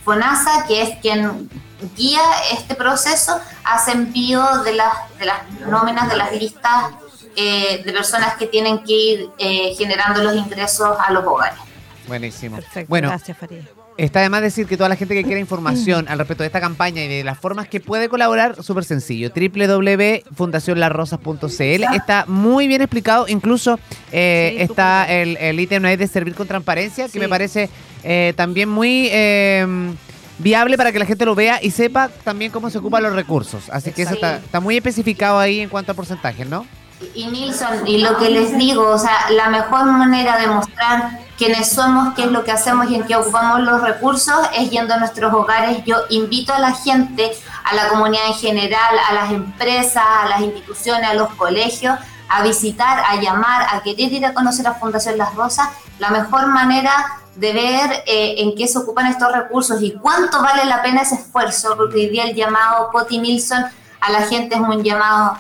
FONASA, 0.04 0.66
que 0.66 0.82
es 0.82 0.98
quien 1.00 1.48
guía 1.96 2.20
este 2.52 2.74
proceso, 2.74 3.40
hace 3.64 3.92
envío 3.92 4.44
de 4.62 4.74
las, 4.74 4.92
de 5.18 5.24
las 5.24 5.50
nóminas, 5.66 6.10
de 6.10 6.16
las 6.18 6.32
listas 6.32 6.90
eh, 7.34 7.82
de 7.82 7.92
personas 7.92 8.36
que 8.36 8.46
tienen 8.46 8.84
que 8.84 8.92
ir 8.92 9.30
eh, 9.38 9.74
generando 9.78 10.22
los 10.22 10.34
ingresos 10.34 10.98
a 10.98 11.10
los 11.12 11.24
hogares. 11.24 11.69
Buenísimo. 12.10 12.58
bueno, 12.88 13.08
gracias, 13.08 13.38
Farid. 13.38 13.60
Está 13.96 14.18
además 14.18 14.42
decir 14.42 14.66
que 14.66 14.76
toda 14.76 14.88
la 14.88 14.96
gente 14.96 15.14
que 15.14 15.22
quiera 15.22 15.38
información 15.38 16.08
al 16.08 16.18
respecto 16.18 16.42
de 16.42 16.48
esta 16.48 16.60
campaña 16.60 17.04
y 17.04 17.08
de 17.08 17.22
las 17.22 17.38
formas 17.38 17.68
que 17.68 17.78
puede 17.78 18.08
colaborar, 18.08 18.60
súper 18.64 18.82
sencillo. 18.84 19.30
www.fundacionlarrosas.cl 19.30 21.84
Está 21.94 22.24
muy 22.26 22.66
bien 22.66 22.82
explicado. 22.82 23.28
Incluso 23.28 23.78
eh, 24.10 24.56
está 24.58 25.08
el, 25.08 25.60
ítem 25.60 25.84
de 25.84 26.06
servir 26.08 26.34
con 26.34 26.48
transparencia, 26.48 27.08
que 27.08 27.20
me 27.20 27.28
parece 27.28 27.70
eh, 28.02 28.32
también 28.36 28.68
muy 28.68 29.08
em, 29.12 29.94
viable 30.38 30.76
para 30.76 30.90
que 30.90 30.98
la 30.98 31.06
gente 31.06 31.24
lo 31.24 31.36
vea 31.36 31.60
y 31.62 31.70
sepa 31.70 32.10
también 32.24 32.50
cómo 32.50 32.70
se 32.70 32.78
ocupan 32.78 33.04
los 33.04 33.14
recursos. 33.14 33.70
Así 33.70 33.92
que 33.92 34.02
eso 34.02 34.14
está, 34.14 34.38
está 34.38 34.58
muy 34.58 34.76
especificado 34.76 35.38
ahí 35.38 35.60
en 35.60 35.68
cuanto 35.68 35.92
a 35.92 35.94
porcentajes, 35.94 36.48
¿no? 36.48 36.66
Y 37.14 37.26
Nilsson, 37.26 37.86
y 37.86 37.98
lo 37.98 38.18
que 38.18 38.30
les 38.30 38.56
digo, 38.58 38.86
o 38.88 38.98
sea, 38.98 39.30
la 39.30 39.48
mejor 39.48 39.86
manera 39.86 40.36
de 40.38 40.46
mostrar 40.46 41.18
quiénes 41.38 41.72
somos, 41.72 42.14
qué 42.14 42.24
es 42.24 42.30
lo 42.30 42.44
que 42.44 42.52
hacemos 42.52 42.90
y 42.90 42.96
en 42.96 43.04
qué 43.04 43.16
ocupamos 43.16 43.60
los 43.60 43.80
recursos 43.80 44.38
es 44.54 44.70
yendo 44.70 44.92
a 44.92 44.98
nuestros 44.98 45.32
hogares. 45.32 45.82
Yo 45.86 45.96
invito 46.10 46.52
a 46.52 46.58
la 46.58 46.72
gente, 46.72 47.32
a 47.64 47.74
la 47.74 47.88
comunidad 47.88 48.26
en 48.26 48.34
general, 48.34 48.98
a 49.08 49.14
las 49.14 49.32
empresas, 49.32 50.04
a 50.04 50.28
las 50.28 50.42
instituciones, 50.42 51.08
a 51.08 51.14
los 51.14 51.32
colegios, 51.34 51.98
a 52.28 52.42
visitar, 52.42 53.02
a 53.08 53.16
llamar, 53.16 53.66
a 53.72 53.82
querer 53.82 54.12
ir 54.12 54.26
a 54.26 54.34
conocer 54.34 54.66
a 54.66 54.74
Fundación 54.74 55.16
Las 55.16 55.34
Rosas. 55.34 55.68
La 55.98 56.10
mejor 56.10 56.48
manera 56.48 56.92
de 57.36 57.52
ver 57.54 58.04
eh, 58.06 58.34
en 58.38 58.54
qué 58.54 58.68
se 58.68 58.78
ocupan 58.78 59.06
estos 59.06 59.32
recursos 59.32 59.80
y 59.80 59.92
cuánto 59.92 60.42
vale 60.42 60.66
la 60.66 60.82
pena 60.82 61.00
ese 61.00 61.14
esfuerzo, 61.14 61.74
porque 61.76 61.96
hoy 61.96 62.08
día 62.10 62.24
el 62.24 62.34
llamado 62.34 62.90
Poti 62.92 63.18
Nilsson 63.18 63.64
a 64.00 64.12
la 64.12 64.22
gente 64.22 64.56
es 64.56 64.60
un 64.60 64.82
llamado 64.82 65.38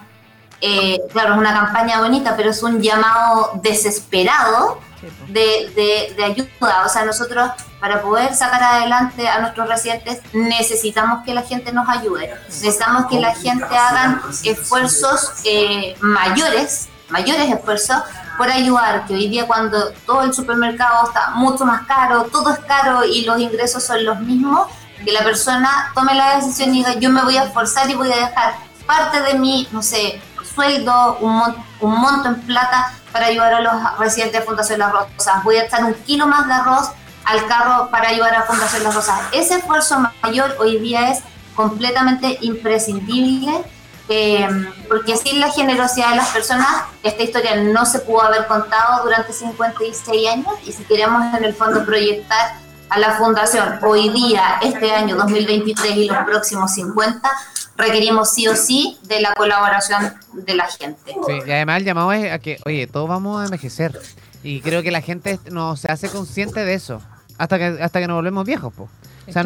eh, 0.60 1.00
claro, 1.12 1.34
es 1.34 1.38
una 1.38 1.52
campaña 1.52 2.00
bonita, 2.00 2.36
pero 2.36 2.50
es 2.50 2.62
un 2.62 2.80
llamado 2.80 3.52
desesperado 3.62 4.80
de, 5.28 6.12
de, 6.16 6.24
ayuda. 6.24 6.84
O 6.84 6.88
sea, 6.88 7.04
nosotros 7.04 7.50
para 7.80 8.02
poder 8.02 8.34
sacar 8.34 8.62
adelante 8.62 9.26
a 9.26 9.40
nuestros 9.40 9.68
residentes 9.68 10.20
necesitamos 10.32 11.24
que 11.24 11.32
la 11.32 11.42
gente 11.42 11.72
nos 11.72 11.88
ayude. 11.88 12.34
Necesitamos 12.46 13.06
que 13.06 13.18
la 13.18 13.34
gente 13.34 13.64
haga 13.64 14.22
esfuerzos 14.44 15.32
eh, 15.44 15.96
mayores, 16.00 16.88
mayores 17.08 17.50
esfuerzos 17.50 18.02
por 18.36 18.50
ayudar, 18.50 19.06
que 19.06 19.14
hoy 19.14 19.28
día 19.28 19.46
cuando 19.46 19.90
todo 20.06 20.22
el 20.22 20.32
supermercado 20.32 21.06
está 21.06 21.30
mucho 21.30 21.64
más 21.64 21.86
caro, 21.86 22.24
todo 22.24 22.50
es 22.52 22.58
caro 22.60 23.04
y 23.04 23.24
los 23.24 23.38
ingresos 23.38 23.82
son 23.82 24.04
los 24.04 24.18
mismos, 24.20 24.66
que 25.04 25.12
la 25.12 25.22
persona 25.22 25.92
tome 25.94 26.14
la 26.14 26.36
decisión 26.36 26.74
y 26.74 26.78
diga 26.78 26.94
yo 26.94 27.10
me 27.10 27.22
voy 27.22 27.36
a 27.36 27.44
esforzar 27.44 27.90
y 27.90 27.94
voy 27.94 28.12
a 28.12 28.16
dejar 28.16 28.54
parte 28.86 29.20
de 29.20 29.34
mi, 29.34 29.68
no 29.72 29.82
sé, 29.82 30.20
sueldo, 30.54 31.18
un, 31.20 31.42
un 31.80 32.00
monto 32.00 32.28
en 32.28 32.40
plata 32.42 32.92
para 33.12 33.26
ayudar 33.26 33.54
a 33.54 33.60
los 33.60 33.98
residentes 33.98 34.40
de 34.40 34.46
Fundación 34.46 34.78
Las 34.78 34.92
Rosas. 34.92 35.44
Voy 35.44 35.56
a 35.56 35.64
echar 35.64 35.84
un 35.84 35.94
kilo 35.94 36.26
más 36.26 36.46
de 36.46 36.52
arroz 36.52 36.90
al 37.24 37.46
carro 37.46 37.88
para 37.90 38.08
ayudar 38.08 38.34
a 38.34 38.42
Fundación 38.42 38.84
Las 38.84 38.94
Rosas. 38.94 39.20
Ese 39.32 39.54
esfuerzo 39.54 39.98
mayor 40.22 40.56
hoy 40.58 40.78
día 40.78 41.10
es 41.10 41.20
completamente 41.54 42.38
imprescindible. 42.40 43.64
Eh, 44.12 44.48
porque 44.88 45.16
sin 45.16 45.38
la 45.38 45.52
generosidad 45.52 46.10
de 46.10 46.16
las 46.16 46.30
personas, 46.30 46.66
esta 47.04 47.22
historia 47.22 47.54
no 47.54 47.86
se 47.86 48.00
pudo 48.00 48.22
haber 48.22 48.48
contado 48.48 49.04
durante 49.04 49.32
56 49.32 50.28
años 50.28 50.52
y 50.66 50.72
si 50.72 50.82
queremos 50.82 51.32
en 51.32 51.44
el 51.44 51.54
fondo 51.54 51.84
proyectar 51.84 52.56
a 52.90 52.98
la 52.98 53.12
fundación 53.12 53.78
hoy 53.82 54.08
día, 54.10 54.58
este 54.62 54.92
año 54.92 55.16
2023 55.16 55.96
y 55.96 56.08
los 56.08 56.18
próximos 56.24 56.72
50, 56.74 57.30
requerimos 57.76 58.30
sí 58.30 58.48
o 58.48 58.56
sí 58.56 58.98
de 59.04 59.20
la 59.20 59.32
colaboración 59.34 60.14
de 60.32 60.54
la 60.54 60.66
gente. 60.66 61.14
Sí, 61.26 61.32
y 61.46 61.50
además 61.50 61.78
el 61.78 61.84
llamado 61.84 62.12
es 62.12 62.32
a 62.32 62.38
que, 62.38 62.58
oye, 62.66 62.86
todos 62.86 63.08
vamos 63.08 63.40
a 63.40 63.44
envejecer. 63.44 63.98
Y 64.42 64.60
creo 64.60 64.82
que 64.82 64.90
la 64.90 65.02
gente 65.02 65.38
no 65.50 65.76
se 65.76 65.90
hace 65.92 66.08
consciente 66.08 66.64
de 66.64 66.74
eso 66.74 67.00
hasta 67.38 67.58
que 67.58 67.82
hasta 67.82 68.00
que 68.00 68.06
nos 68.06 68.16
volvemos 68.16 68.44
viejos, 68.44 68.72
po. 68.72 68.88
O 69.28 69.32
sea, 69.32 69.42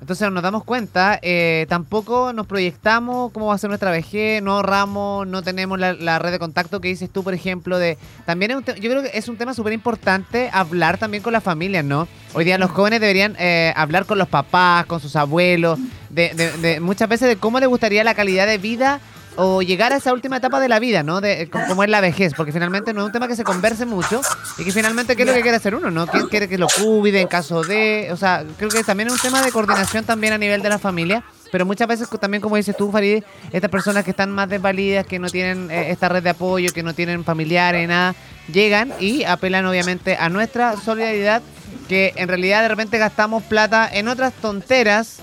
entonces 0.00 0.30
nos 0.30 0.42
damos 0.42 0.64
cuenta, 0.64 1.18
eh, 1.20 1.66
tampoco 1.68 2.32
nos 2.32 2.46
proyectamos 2.46 3.32
cómo 3.32 3.46
va 3.46 3.54
a 3.54 3.58
ser 3.58 3.68
nuestra 3.68 3.90
vejez, 3.90 4.42
no 4.42 4.52
ahorramos, 4.52 5.26
no 5.26 5.42
tenemos 5.42 5.78
la, 5.78 6.18
red 6.18 6.30
de 6.32 6.38
contacto 6.38 6.80
que 6.80 6.88
dices 6.88 7.10
tú, 7.10 7.22
por 7.22 7.34
ejemplo, 7.34 7.78
de... 7.78 7.98
También 8.24 8.50
yo 8.50 8.90
creo 8.90 9.02
que 9.02 9.10
es 9.12 9.28
un 9.28 9.36
tema 9.36 9.52
súper 9.52 9.74
importante 9.74 10.48
hablar 10.52 10.96
también 10.96 11.22
con 11.22 11.34
las 11.34 11.42
familias, 11.42 11.84
¿no? 11.84 12.08
Hoy 12.32 12.44
día 12.44 12.56
los 12.56 12.70
jóvenes 12.70 13.00
deberían 13.00 13.36
eh, 13.38 13.74
hablar 13.76 14.06
con 14.06 14.16
los 14.16 14.28
papás, 14.28 14.86
con 14.86 15.00
sus 15.00 15.16
abuelos, 15.16 15.78
de, 16.08 16.34
de, 16.34 16.80
muchas 16.80 17.08
veces 17.08 17.28
de 17.28 17.36
cómo 17.36 17.60
les 17.60 17.68
gustaría 17.68 18.02
la 18.02 18.14
calidad 18.14 18.46
de 18.46 18.56
vida 18.58 19.00
o 19.36 19.62
llegar 19.62 19.92
a 19.92 19.96
esa 19.96 20.12
última 20.12 20.36
etapa 20.36 20.60
de 20.60 20.68
la 20.68 20.78
vida, 20.78 21.02
¿no? 21.02 21.20
De 21.20 21.48
cómo 21.50 21.82
es 21.82 21.90
la 21.90 22.00
vejez, 22.00 22.34
porque 22.34 22.52
finalmente 22.52 22.92
no 22.92 23.00
es 23.00 23.06
un 23.06 23.12
tema 23.12 23.28
que 23.28 23.36
se 23.36 23.44
converse 23.44 23.86
mucho 23.86 24.20
y 24.58 24.64
que 24.64 24.72
finalmente 24.72 25.16
qué 25.16 25.22
es 25.22 25.28
lo 25.28 25.34
que 25.34 25.42
quiere 25.42 25.56
hacer 25.56 25.74
uno, 25.74 25.90
¿no? 25.90 26.06
¿Quién 26.06 26.28
quiere 26.28 26.48
que 26.48 26.58
lo 26.58 26.66
cuide 26.68 27.20
en 27.20 27.28
caso 27.28 27.62
de, 27.62 28.08
o 28.12 28.16
sea, 28.16 28.44
creo 28.56 28.70
que 28.70 28.82
también 28.84 29.08
es 29.08 29.14
un 29.14 29.20
tema 29.20 29.42
de 29.42 29.50
coordinación 29.50 30.04
también 30.04 30.32
a 30.32 30.38
nivel 30.38 30.62
de 30.62 30.68
la 30.68 30.78
familia, 30.78 31.24
pero 31.52 31.66
muchas 31.66 31.88
veces 31.88 32.08
también 32.20 32.40
como 32.40 32.56
dices 32.56 32.76
tú, 32.76 32.90
Farid, 32.90 33.22
estas 33.52 33.70
personas 33.70 34.04
que 34.04 34.10
están 34.10 34.30
más 34.30 34.48
desvalidas, 34.48 35.06
que 35.06 35.18
no 35.18 35.28
tienen 35.28 35.70
eh, 35.70 35.90
esta 35.90 36.08
red 36.08 36.22
de 36.22 36.30
apoyo, 36.30 36.72
que 36.72 36.82
no 36.82 36.94
tienen 36.94 37.24
familiares, 37.24 37.88
nada, 37.88 38.14
llegan 38.52 38.92
y 39.00 39.24
apelan 39.24 39.66
obviamente 39.66 40.16
a 40.16 40.28
nuestra 40.28 40.76
solidaridad, 40.76 41.42
que 41.88 42.12
en 42.16 42.28
realidad 42.28 42.62
de 42.62 42.68
repente 42.68 42.98
gastamos 42.98 43.42
plata 43.42 43.88
en 43.92 44.08
otras 44.08 44.32
tonteras 44.34 45.20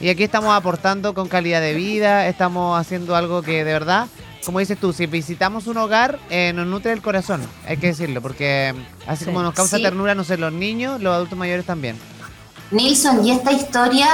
y 0.00 0.08
aquí 0.08 0.24
estamos 0.24 0.54
aportando 0.54 1.14
con 1.14 1.28
calidad 1.28 1.60
de 1.60 1.74
vida, 1.74 2.26
estamos 2.26 2.78
haciendo 2.78 3.16
algo 3.16 3.42
que 3.42 3.64
de 3.64 3.72
verdad, 3.72 4.06
como 4.44 4.60
dices 4.60 4.78
tú, 4.78 4.92
si 4.92 5.06
visitamos 5.06 5.66
un 5.66 5.76
hogar, 5.76 6.18
eh, 6.30 6.52
nos 6.54 6.66
nutre 6.66 6.92
el 6.92 7.02
corazón, 7.02 7.40
hay 7.66 7.76
que 7.76 7.88
decirlo, 7.88 8.22
porque 8.22 8.74
así 9.06 9.24
como 9.24 9.42
nos 9.42 9.54
causa 9.54 9.78
ternura, 9.78 10.14
no 10.14 10.24
sé, 10.24 10.38
los 10.38 10.52
niños, 10.52 11.00
los 11.00 11.14
adultos 11.14 11.38
mayores 11.38 11.66
también. 11.66 11.96
Nilsson, 12.70 13.24
y 13.24 13.30
esta 13.30 13.50
historia 13.50 14.08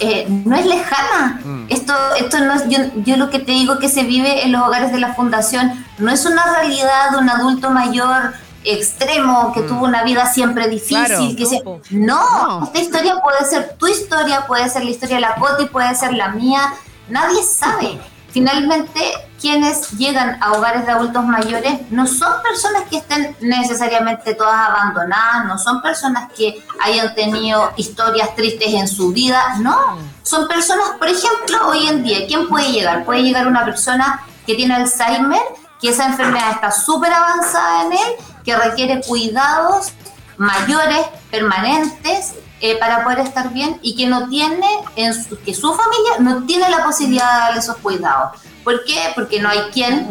eh, 0.00 0.26
no 0.28 0.56
es 0.56 0.64
lejana. 0.64 1.40
Mm. 1.44 1.66
Esto, 1.68 1.92
esto 2.18 2.38
no 2.40 2.54
es, 2.54 2.68
yo, 2.68 2.78
yo 3.04 3.16
lo 3.18 3.28
que 3.28 3.38
te 3.38 3.52
digo 3.52 3.78
que 3.78 3.88
se 3.88 4.02
vive 4.02 4.44
en 4.44 4.52
los 4.52 4.62
hogares 4.62 4.92
de 4.92 4.98
la 4.98 5.14
fundación 5.14 5.84
no 5.98 6.10
es 6.10 6.24
una 6.24 6.42
realidad 6.54 7.10
de 7.12 7.18
un 7.18 7.28
adulto 7.28 7.70
mayor 7.70 8.32
extremo, 8.64 9.52
que 9.52 9.60
Mm. 9.60 9.66
tuvo 9.68 9.84
una 9.84 10.02
vida 10.02 10.26
siempre 10.32 10.68
difícil. 10.68 11.04
Claro. 11.06 11.20
que 11.36 11.46
se- 11.46 11.58
No, 11.58 11.64
po. 11.64 11.80
no, 11.90 12.60
No. 12.60 12.64
esta 12.66 12.78
historia 12.80 13.20
puede 13.22 13.44
ser 13.48 13.76
tu 13.78 13.86
historia, 13.86 14.46
puede 14.46 14.68
ser 14.68 14.84
la 14.84 14.90
historia 14.90 15.16
de 15.16 15.20
la 15.22 15.34
Coti, 15.36 15.66
puede 15.66 15.94
ser 15.94 16.12
la 16.14 16.28
mía. 16.28 16.74
Nadie 17.08 17.42
sabe. 17.42 17.98
Finalmente, 18.30 19.00
quienes 19.40 19.90
llegan 19.92 20.36
a 20.42 20.52
hogares 20.52 20.84
de 20.84 20.92
adultos 20.92 21.24
mayores 21.24 21.80
no 21.90 22.06
son 22.06 22.30
personas 22.42 22.82
que 22.90 22.98
estén 22.98 23.34
necesariamente 23.40 24.34
todas 24.34 24.68
abandonadas, 24.68 25.46
no 25.46 25.58
son 25.58 25.80
personas 25.80 26.30
que 26.36 26.62
hayan 26.80 27.14
tenido 27.14 27.72
historias 27.76 28.34
tristes 28.36 28.74
en 28.74 28.86
su 28.86 29.12
vida, 29.12 29.42
no. 29.60 29.98
Son 30.22 30.46
personas, 30.46 30.90
por 30.98 31.08
ejemplo, 31.08 31.68
hoy 31.68 31.88
en 31.88 32.02
día, 32.02 32.26
¿quién 32.26 32.48
puede 32.48 32.70
llegar? 32.70 33.04
Puede 33.06 33.22
llegar 33.22 33.46
una 33.46 33.64
persona 33.64 34.20
que 34.46 34.54
tiene 34.54 34.74
Alzheimer, 34.74 35.40
que 35.80 35.88
esa 35.90 36.06
enfermedad 36.06 36.50
está 36.52 36.70
súper 36.70 37.12
avanzada 37.12 37.82
en 37.86 37.92
él, 37.92 38.08
que 38.48 38.56
requiere 38.56 39.02
cuidados 39.02 39.92
mayores, 40.38 41.04
permanentes, 41.30 42.32
eh, 42.62 42.78
para 42.78 43.04
poder 43.04 43.18
estar 43.18 43.52
bien 43.52 43.78
y 43.82 43.94
que 43.94 44.06
no 44.06 44.26
tiene, 44.30 44.66
en 44.96 45.12
su, 45.12 45.38
que 45.38 45.52
su 45.52 45.74
familia 45.74 46.12
no 46.20 46.46
tiene 46.46 46.70
la 46.70 46.82
posibilidad 46.82 47.30
de 47.30 47.40
darle 47.40 47.58
esos 47.58 47.76
cuidados. 47.76 48.40
¿Por 48.64 48.86
qué? 48.86 49.12
Porque 49.14 49.38
no 49.38 49.50
hay 49.50 49.60
quien 49.70 50.08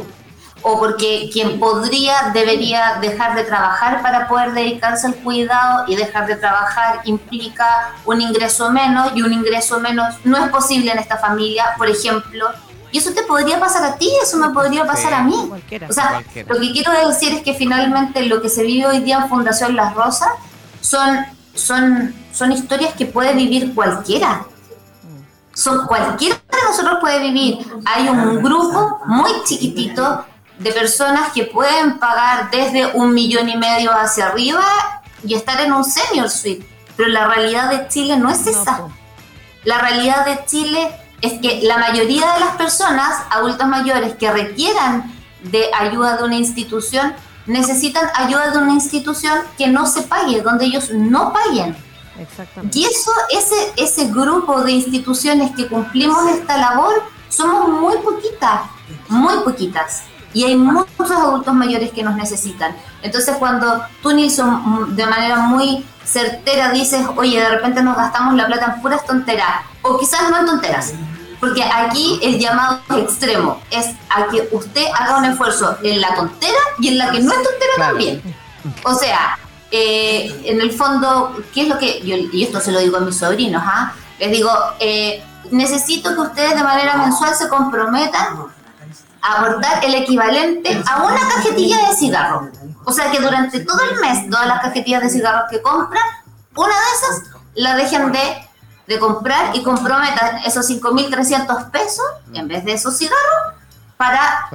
o 0.61 0.77
porque 0.77 1.31
quien 1.33 1.59
podría 1.59 2.29
debería 2.31 2.99
dejar 3.01 3.35
de 3.35 3.43
trabajar 3.43 4.03
para 4.03 4.27
poder 4.27 4.53
dedicarse 4.53 5.07
al 5.07 5.15
cuidado 5.15 5.85
y 5.87 5.95
dejar 5.95 6.27
de 6.27 6.35
trabajar 6.35 7.01
implica 7.05 7.95
un 8.05 8.21
ingreso 8.21 8.69
menos 8.69 9.13
y 9.15 9.23
un 9.23 9.33
ingreso 9.33 9.79
menos 9.79 10.13
no 10.23 10.37
es 10.37 10.49
posible 10.51 10.91
en 10.91 10.99
esta 10.99 11.17
familia, 11.17 11.73
por 11.75 11.89
ejemplo. 11.89 12.49
Y 12.91 12.99
eso 12.99 13.11
te 13.13 13.23
podría 13.23 13.59
pasar 13.59 13.83
a 13.83 13.95
ti, 13.97 14.09
eso 14.23 14.37
me 14.37 14.49
podría 14.49 14.85
pasar 14.85 15.09
Sí. 15.09 15.13
a 15.15 15.21
mí. 15.23 15.45
Cualquiera. 15.49 15.87
O 15.89 15.93
sea, 15.93 16.09
Cualquiera. 16.09 16.53
lo 16.53 16.59
que 16.59 16.71
quiero 16.71 17.07
decir 17.07 17.33
es 17.33 17.41
que 17.41 17.53
finalmente 17.53 18.25
lo 18.25 18.41
que 18.41 18.49
se 18.49 18.63
vive 18.63 18.85
hoy 18.87 18.99
día 18.99 19.17
en 19.17 19.29
Fundación 19.29 19.75
Las 19.75 19.93
Rosas 19.93 20.29
son, 20.81 21.25
son, 21.53 22.15
son 22.31 22.51
historias 22.51 22.93
que 22.93 23.05
puede 23.05 23.33
vivir 23.33 23.73
cualquiera. 23.75 24.45
Son 25.53 25.85
cualquiera 25.87 26.35
de 26.35 26.57
nosotros 26.69 26.97
puede 27.01 27.19
vivir. 27.19 27.57
Hay 27.85 28.07
un 28.07 28.43
grupo 28.43 28.99
muy 29.05 29.31
chiquitito 29.43 30.23
de 30.59 30.71
personas 30.71 31.31
que 31.33 31.43
pueden 31.45 31.97
pagar 31.99 32.49
desde 32.51 32.85
un 32.93 33.13
millón 33.13 33.49
y 33.49 33.57
medio 33.57 33.91
hacia 33.91 34.27
arriba 34.27 34.63
y 35.23 35.33
estar 35.33 35.59
en 35.61 35.73
un 35.73 35.83
senior 35.83 36.29
suite. 36.29 36.67
Pero 36.95 37.09
la 37.09 37.27
realidad 37.27 37.69
de 37.71 37.87
Chile 37.89 38.17
no 38.17 38.29
es 38.29 38.45
esa. 38.47 38.81
La 39.63 39.79
realidad 39.79 40.25
de 40.25 40.45
Chile 40.45 40.89
es 41.21 41.39
que 41.41 41.61
la 41.63 41.77
mayoría 41.77 42.33
de 42.33 42.39
las 42.39 42.55
personas, 42.57 43.23
adultos 43.29 43.67
mayores, 43.67 44.15
que 44.15 44.31
requieran 44.31 45.13
de 45.43 45.65
ayuda 45.73 46.17
de 46.17 46.23
una 46.23 46.35
institución, 46.35 47.13
necesitan 47.45 48.09
ayuda 48.15 48.51
de 48.51 48.59
una 48.59 48.73
institución 48.73 49.39
que 49.57 49.67
no 49.67 49.87
se 49.87 50.03
pague, 50.03 50.41
donde 50.41 50.65
ellos 50.65 50.91
no 50.91 51.33
paguen. 51.33 51.75
Exactamente. 52.19 52.77
Y 52.77 52.85
eso, 52.85 53.11
ese, 53.29 53.73
ese 53.77 54.11
grupo 54.11 54.61
de 54.61 54.71
instituciones 54.71 55.55
que 55.55 55.67
cumplimos 55.67 56.29
esta 56.29 56.57
labor, 56.57 57.03
somos 57.29 57.69
muy 57.69 57.97
poquitas, 57.97 58.61
muy 59.07 59.35
poquitas. 59.43 60.03
Y 60.33 60.43
hay 60.43 60.55
muchos 60.55 61.09
adultos 61.09 61.53
mayores 61.53 61.91
que 61.91 62.03
nos 62.03 62.15
necesitan. 62.15 62.75
Entonces 63.01 63.35
cuando 63.37 63.81
tú, 64.03 64.11
Nilsson, 64.11 64.95
de 64.95 65.05
manera 65.05 65.37
muy 65.37 65.85
certera 66.03 66.71
dices, 66.71 67.05
oye, 67.15 67.39
de 67.39 67.49
repente 67.49 67.81
nos 67.81 67.97
gastamos 67.97 68.35
la 68.35 68.45
plata 68.45 68.73
en 68.75 68.81
puras 68.81 69.05
tonteras, 69.05 69.61
o 69.89 69.97
quizás 69.99 70.29
no 70.29 70.37
en 70.39 70.45
tonteras, 70.45 70.93
porque 71.39 71.63
aquí 71.63 72.19
el 72.23 72.39
llamado 72.39 72.79
es 72.89 72.97
extremo, 72.97 73.61
es 73.71 73.87
a 74.09 74.27
que 74.27 74.47
usted 74.51 74.85
haga 74.97 75.17
un 75.17 75.25
esfuerzo 75.25 75.77
en 75.83 76.01
la 76.01 76.15
tontera 76.15 76.57
y 76.79 76.89
en 76.89 76.97
la 76.97 77.11
que 77.11 77.19
no 77.19 77.31
es 77.31 77.37
tontera 77.43 77.73
Claro. 77.75 77.91
también. 77.91 78.35
O 78.83 78.93
sea, 78.95 79.37
eh, 79.71 80.41
en 80.45 80.61
el 80.61 80.71
fondo, 80.71 81.35
¿qué 81.53 81.61
es 81.63 81.67
lo 81.67 81.77
que.? 81.77 82.01
Yo, 82.03 82.15
y 82.31 82.43
esto 82.43 82.59
se 82.59 82.71
lo 82.71 82.79
digo 82.79 82.97
a 82.97 83.01
mis 83.01 83.17
sobrinos, 83.17 83.61
¿ah? 83.65 83.93
Les 84.19 84.31
digo, 84.31 84.49
eh, 84.79 85.23
necesito 85.51 86.13
que 86.15 86.21
ustedes 86.21 86.55
de 86.55 86.63
manera 86.63 86.95
mensual 86.97 87.35
se 87.35 87.47
comprometan 87.49 88.27
a 89.21 89.33
aportar 89.41 89.83
el 89.85 89.93
equivalente 89.95 90.81
a 90.89 91.03
una 91.03 91.19
cajetilla 91.35 91.89
de 91.89 91.95
cigarros. 91.95 92.49
O 92.85 92.91
sea, 92.93 93.11
que 93.11 93.19
durante 93.19 93.59
todo 93.59 93.79
el 93.91 93.99
mes, 93.99 94.29
todas 94.29 94.47
las 94.47 94.61
cajetillas 94.61 95.01
de 95.03 95.09
cigarros 95.09 95.43
que 95.51 95.61
compran, 95.61 96.03
una 96.55 96.73
de 96.73 96.95
esas 96.95 97.23
la 97.55 97.75
dejen 97.75 98.11
de, 98.11 98.46
de 98.87 98.99
comprar 98.99 99.55
y 99.55 99.63
comprometan 99.63 100.37
esos 100.45 100.65
5.300 100.69 101.69
pesos, 101.71 102.05
en 102.33 102.47
vez 102.47 102.63
de 102.65 102.73
esos 102.73 102.97
cigarros, 102.97 103.53
para 103.97 104.47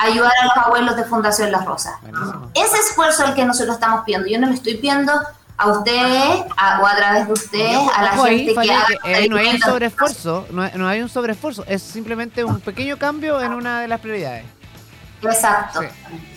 ayudar 0.00 0.32
a 0.42 0.44
los 0.46 0.56
abuelos 0.66 0.96
de 0.96 1.04
Fundación 1.04 1.50
Las 1.52 1.64
Rosas. 1.64 1.94
Buenísimo. 2.02 2.50
Ese 2.54 2.76
esfuerzo 2.78 3.22
es 3.22 3.30
el 3.30 3.34
que 3.34 3.44
nosotros 3.44 3.74
estamos 3.74 4.02
pidiendo. 4.04 4.28
Yo 4.28 4.38
no 4.38 4.48
le 4.48 4.54
estoy 4.54 4.74
pidiendo 4.76 5.12
a 5.56 5.66
ustedes 5.68 6.44
a- 6.56 6.80
o 6.80 6.86
a 6.86 6.96
través 6.96 7.26
de 7.26 7.32
ustedes 7.32 7.78
a 7.94 8.02
la 8.02 8.10
gente 8.10 8.54
que 8.54 8.72
haga 8.72 8.86
que, 9.02 9.24
eh, 9.24 9.28
no 9.28 9.36
hay 9.36 9.48
un 9.54 9.60
sobreesfuerzo, 9.60 10.46
no 10.50 10.88
hay 10.88 11.02
un 11.02 11.08
sobreesfuerzo, 11.08 11.64
es 11.66 11.82
simplemente 11.82 12.42
un 12.44 12.60
pequeño 12.60 12.96
cambio 12.98 13.40
en 13.40 13.52
una 13.52 13.80
de 13.80 13.88
las 13.88 14.00
prioridades. 14.00 14.44
Exacto. 15.22 15.80
Sí, 15.82 15.86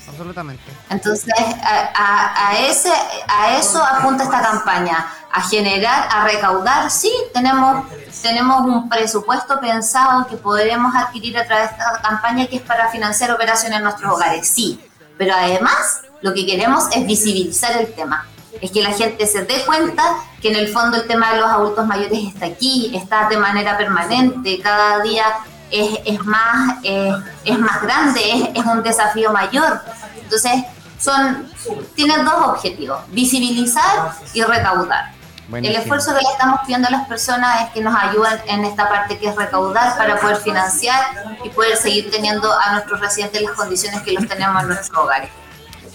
absolutamente. 0.09 0.63
Entonces, 0.89 1.33
a, 1.63 1.89
a- 1.95 2.49
a 2.49 2.59
ese, 2.59 2.91
a 3.27 3.57
eso 3.57 3.81
apunta 3.83 4.23
esta 4.23 4.41
campaña, 4.41 5.05
a 5.31 5.41
generar, 5.41 6.07
a 6.11 6.25
recaudar. 6.25 6.91
Sí, 6.91 7.11
tenemos, 7.33 7.85
tenemos 8.21 8.61
un 8.65 8.89
presupuesto 8.89 9.59
pensado 9.59 10.27
que 10.27 10.35
podremos 10.37 10.93
adquirir 10.95 11.37
a 11.37 11.45
través 11.45 11.69
de 11.69 11.77
esta 11.77 12.01
campaña 12.01 12.45
que 12.47 12.57
es 12.57 12.61
para 12.61 12.89
financiar 12.89 13.31
operaciones 13.31 13.77
en 13.77 13.83
nuestros 13.83 14.11
hogares, 14.13 14.47
sí. 14.47 14.79
Pero 15.17 15.33
además, 15.35 16.01
lo 16.21 16.33
que 16.33 16.45
queremos 16.45 16.85
es 16.95 17.05
visibilizar 17.05 17.71
el 17.77 17.93
tema. 17.93 18.27
Es 18.61 18.71
que 18.71 18.81
la 18.83 18.91
gente 18.93 19.25
se 19.27 19.43
dé 19.45 19.63
cuenta 19.65 20.03
que 20.41 20.49
en 20.49 20.55
el 20.55 20.67
fondo 20.71 20.97
el 20.97 21.07
tema 21.07 21.33
de 21.33 21.39
los 21.41 21.49
adultos 21.49 21.85
mayores 21.87 22.19
está 22.33 22.45
aquí, 22.45 22.91
está 22.95 23.27
de 23.27 23.37
manera 23.37 23.75
permanente, 23.77 24.59
cada 24.61 24.99
día 25.01 25.25
es, 25.71 25.99
es 26.05 26.23
más, 26.25 26.77
eh, 26.83 27.13
es 27.45 27.59
más 27.59 27.81
grande, 27.81 28.21
es, 28.31 28.49
es 28.59 28.65
un 28.65 28.83
desafío 28.83 29.31
mayor. 29.31 29.81
Entonces, 30.21 30.63
son, 30.99 31.51
tienen 31.95 32.23
dos 32.23 32.47
objetivos, 32.47 33.01
visibilizar 33.09 34.13
y 34.33 34.41
recaudar. 34.41 35.11
Buenísimo. 35.47 35.77
El 35.77 35.81
esfuerzo 35.81 36.15
que 36.15 36.21
le 36.21 36.31
estamos 36.31 36.61
pidiendo 36.61 36.87
a 36.87 36.91
las 36.91 37.07
personas 37.07 37.63
es 37.63 37.69
que 37.71 37.81
nos 37.81 37.93
ayuden 37.95 38.39
en 38.47 38.63
esta 38.63 38.87
parte 38.87 39.19
que 39.19 39.27
es 39.27 39.35
recaudar 39.35 39.97
para 39.97 40.19
poder 40.19 40.37
financiar 40.37 41.03
y 41.43 41.49
poder 41.49 41.75
seguir 41.75 42.09
teniendo 42.09 42.51
a 42.57 42.73
nuestros 42.73 43.01
residentes 43.01 43.41
en 43.41 43.47
las 43.47 43.55
condiciones 43.55 44.01
que 44.03 44.13
los 44.13 44.27
tenemos 44.27 44.61
en 44.61 44.69
nuestros 44.69 44.97
hogares. 44.97 45.29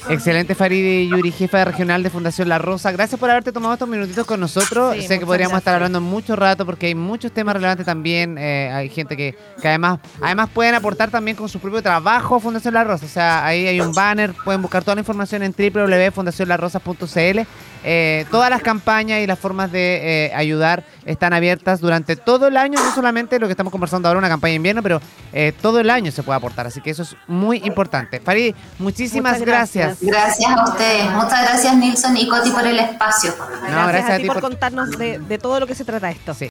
Excelente, 0.08 0.54
Faride 0.54 1.06
Yuri, 1.06 1.32
jefa 1.32 1.64
regional 1.64 2.02
de 2.02 2.08
Fundación 2.10 2.48
La 2.48 2.58
Rosa. 2.58 2.92
Gracias 2.92 3.20
por 3.20 3.28
haberte 3.30 3.52
tomado 3.52 3.74
estos 3.74 3.88
minutitos 3.88 4.26
con 4.26 4.40
nosotros. 4.40 4.94
Sí, 4.96 5.02
sé 5.02 5.18
que 5.18 5.26
podríamos 5.26 5.50
gracias. 5.52 5.60
estar 5.60 5.74
hablando 5.74 6.00
mucho 6.00 6.34
rato 6.34 6.64
porque 6.64 6.86
hay 6.86 6.94
muchos 6.94 7.30
temas 7.32 7.54
relevantes 7.54 7.84
también. 7.84 8.38
eh, 8.38 8.70
hay 8.72 8.88
gente 8.88 9.16
que, 9.16 9.36
que 9.60 9.68
además 9.68 9.98
además 10.22 10.48
pueden 10.54 10.74
aportar 10.74 11.10
también 11.10 11.36
con 11.36 11.48
su 11.48 11.58
propio 11.58 11.82
trabajo 11.82 12.36
a 12.36 12.40
Fundación 12.40 12.74
La 12.74 12.84
Rosa. 12.84 13.04
O 13.04 13.08
sea, 13.08 13.44
ahí 13.44 13.66
hay 13.66 13.80
un 13.80 13.92
banner, 13.92 14.32
pueden 14.44 14.62
buscar 14.62 14.82
toda 14.82 14.94
la 14.94 15.00
información 15.00 15.42
en 15.42 15.52
www.fundacionlarosas.cl. 15.52 17.40
Eh, 17.84 18.26
todas 18.30 18.50
las 18.50 18.62
campañas 18.62 19.20
y 19.20 19.26
las 19.26 19.38
formas 19.38 19.70
de 19.72 20.26
eh, 20.26 20.34
ayudar 20.34 20.84
están 21.04 21.32
abiertas 21.32 21.80
durante 21.80 22.16
todo 22.16 22.48
el 22.48 22.56
año, 22.56 22.78
no 22.82 22.94
solamente 22.94 23.38
lo 23.38 23.46
que 23.46 23.52
estamos 23.52 23.70
conversando 23.70 24.08
ahora, 24.08 24.18
una 24.18 24.28
campaña 24.28 24.50
de 24.52 24.56
invierno, 24.56 24.82
pero 24.82 25.00
eh, 25.32 25.52
todo 25.62 25.80
el 25.80 25.88
año 25.90 26.10
se 26.12 26.22
puede 26.22 26.36
aportar. 26.36 26.66
Así 26.66 26.80
que 26.80 26.90
eso 26.90 27.02
es 27.02 27.16
muy 27.26 27.58
importante. 27.64 28.20
Farid, 28.20 28.54
muchísimas 28.78 29.34
Muchas 29.38 29.46
gracias. 29.46 29.98
gracias. 30.02 30.38
Gracias 30.38 30.50
a 30.58 30.64
ustedes. 30.70 31.10
Muchas 31.12 31.42
gracias 31.42 31.76
Nilsson 31.76 32.16
y 32.16 32.28
Coti 32.28 32.50
por 32.50 32.66
el 32.66 32.78
espacio. 32.78 33.34
Gracias, 33.38 33.88
gracias 33.88 34.10
a, 34.10 34.14
a 34.14 34.16
ti 34.16 34.22
ti 34.22 34.26
por, 34.28 34.36
por- 34.40 34.50
contarnos 34.50 34.90
de, 34.98 35.18
de 35.18 35.38
todo 35.38 35.58
lo 35.60 35.66
que 35.66 35.74
se 35.74 35.84
trata 35.84 36.10
esto. 36.10 36.34
Sí. 36.34 36.46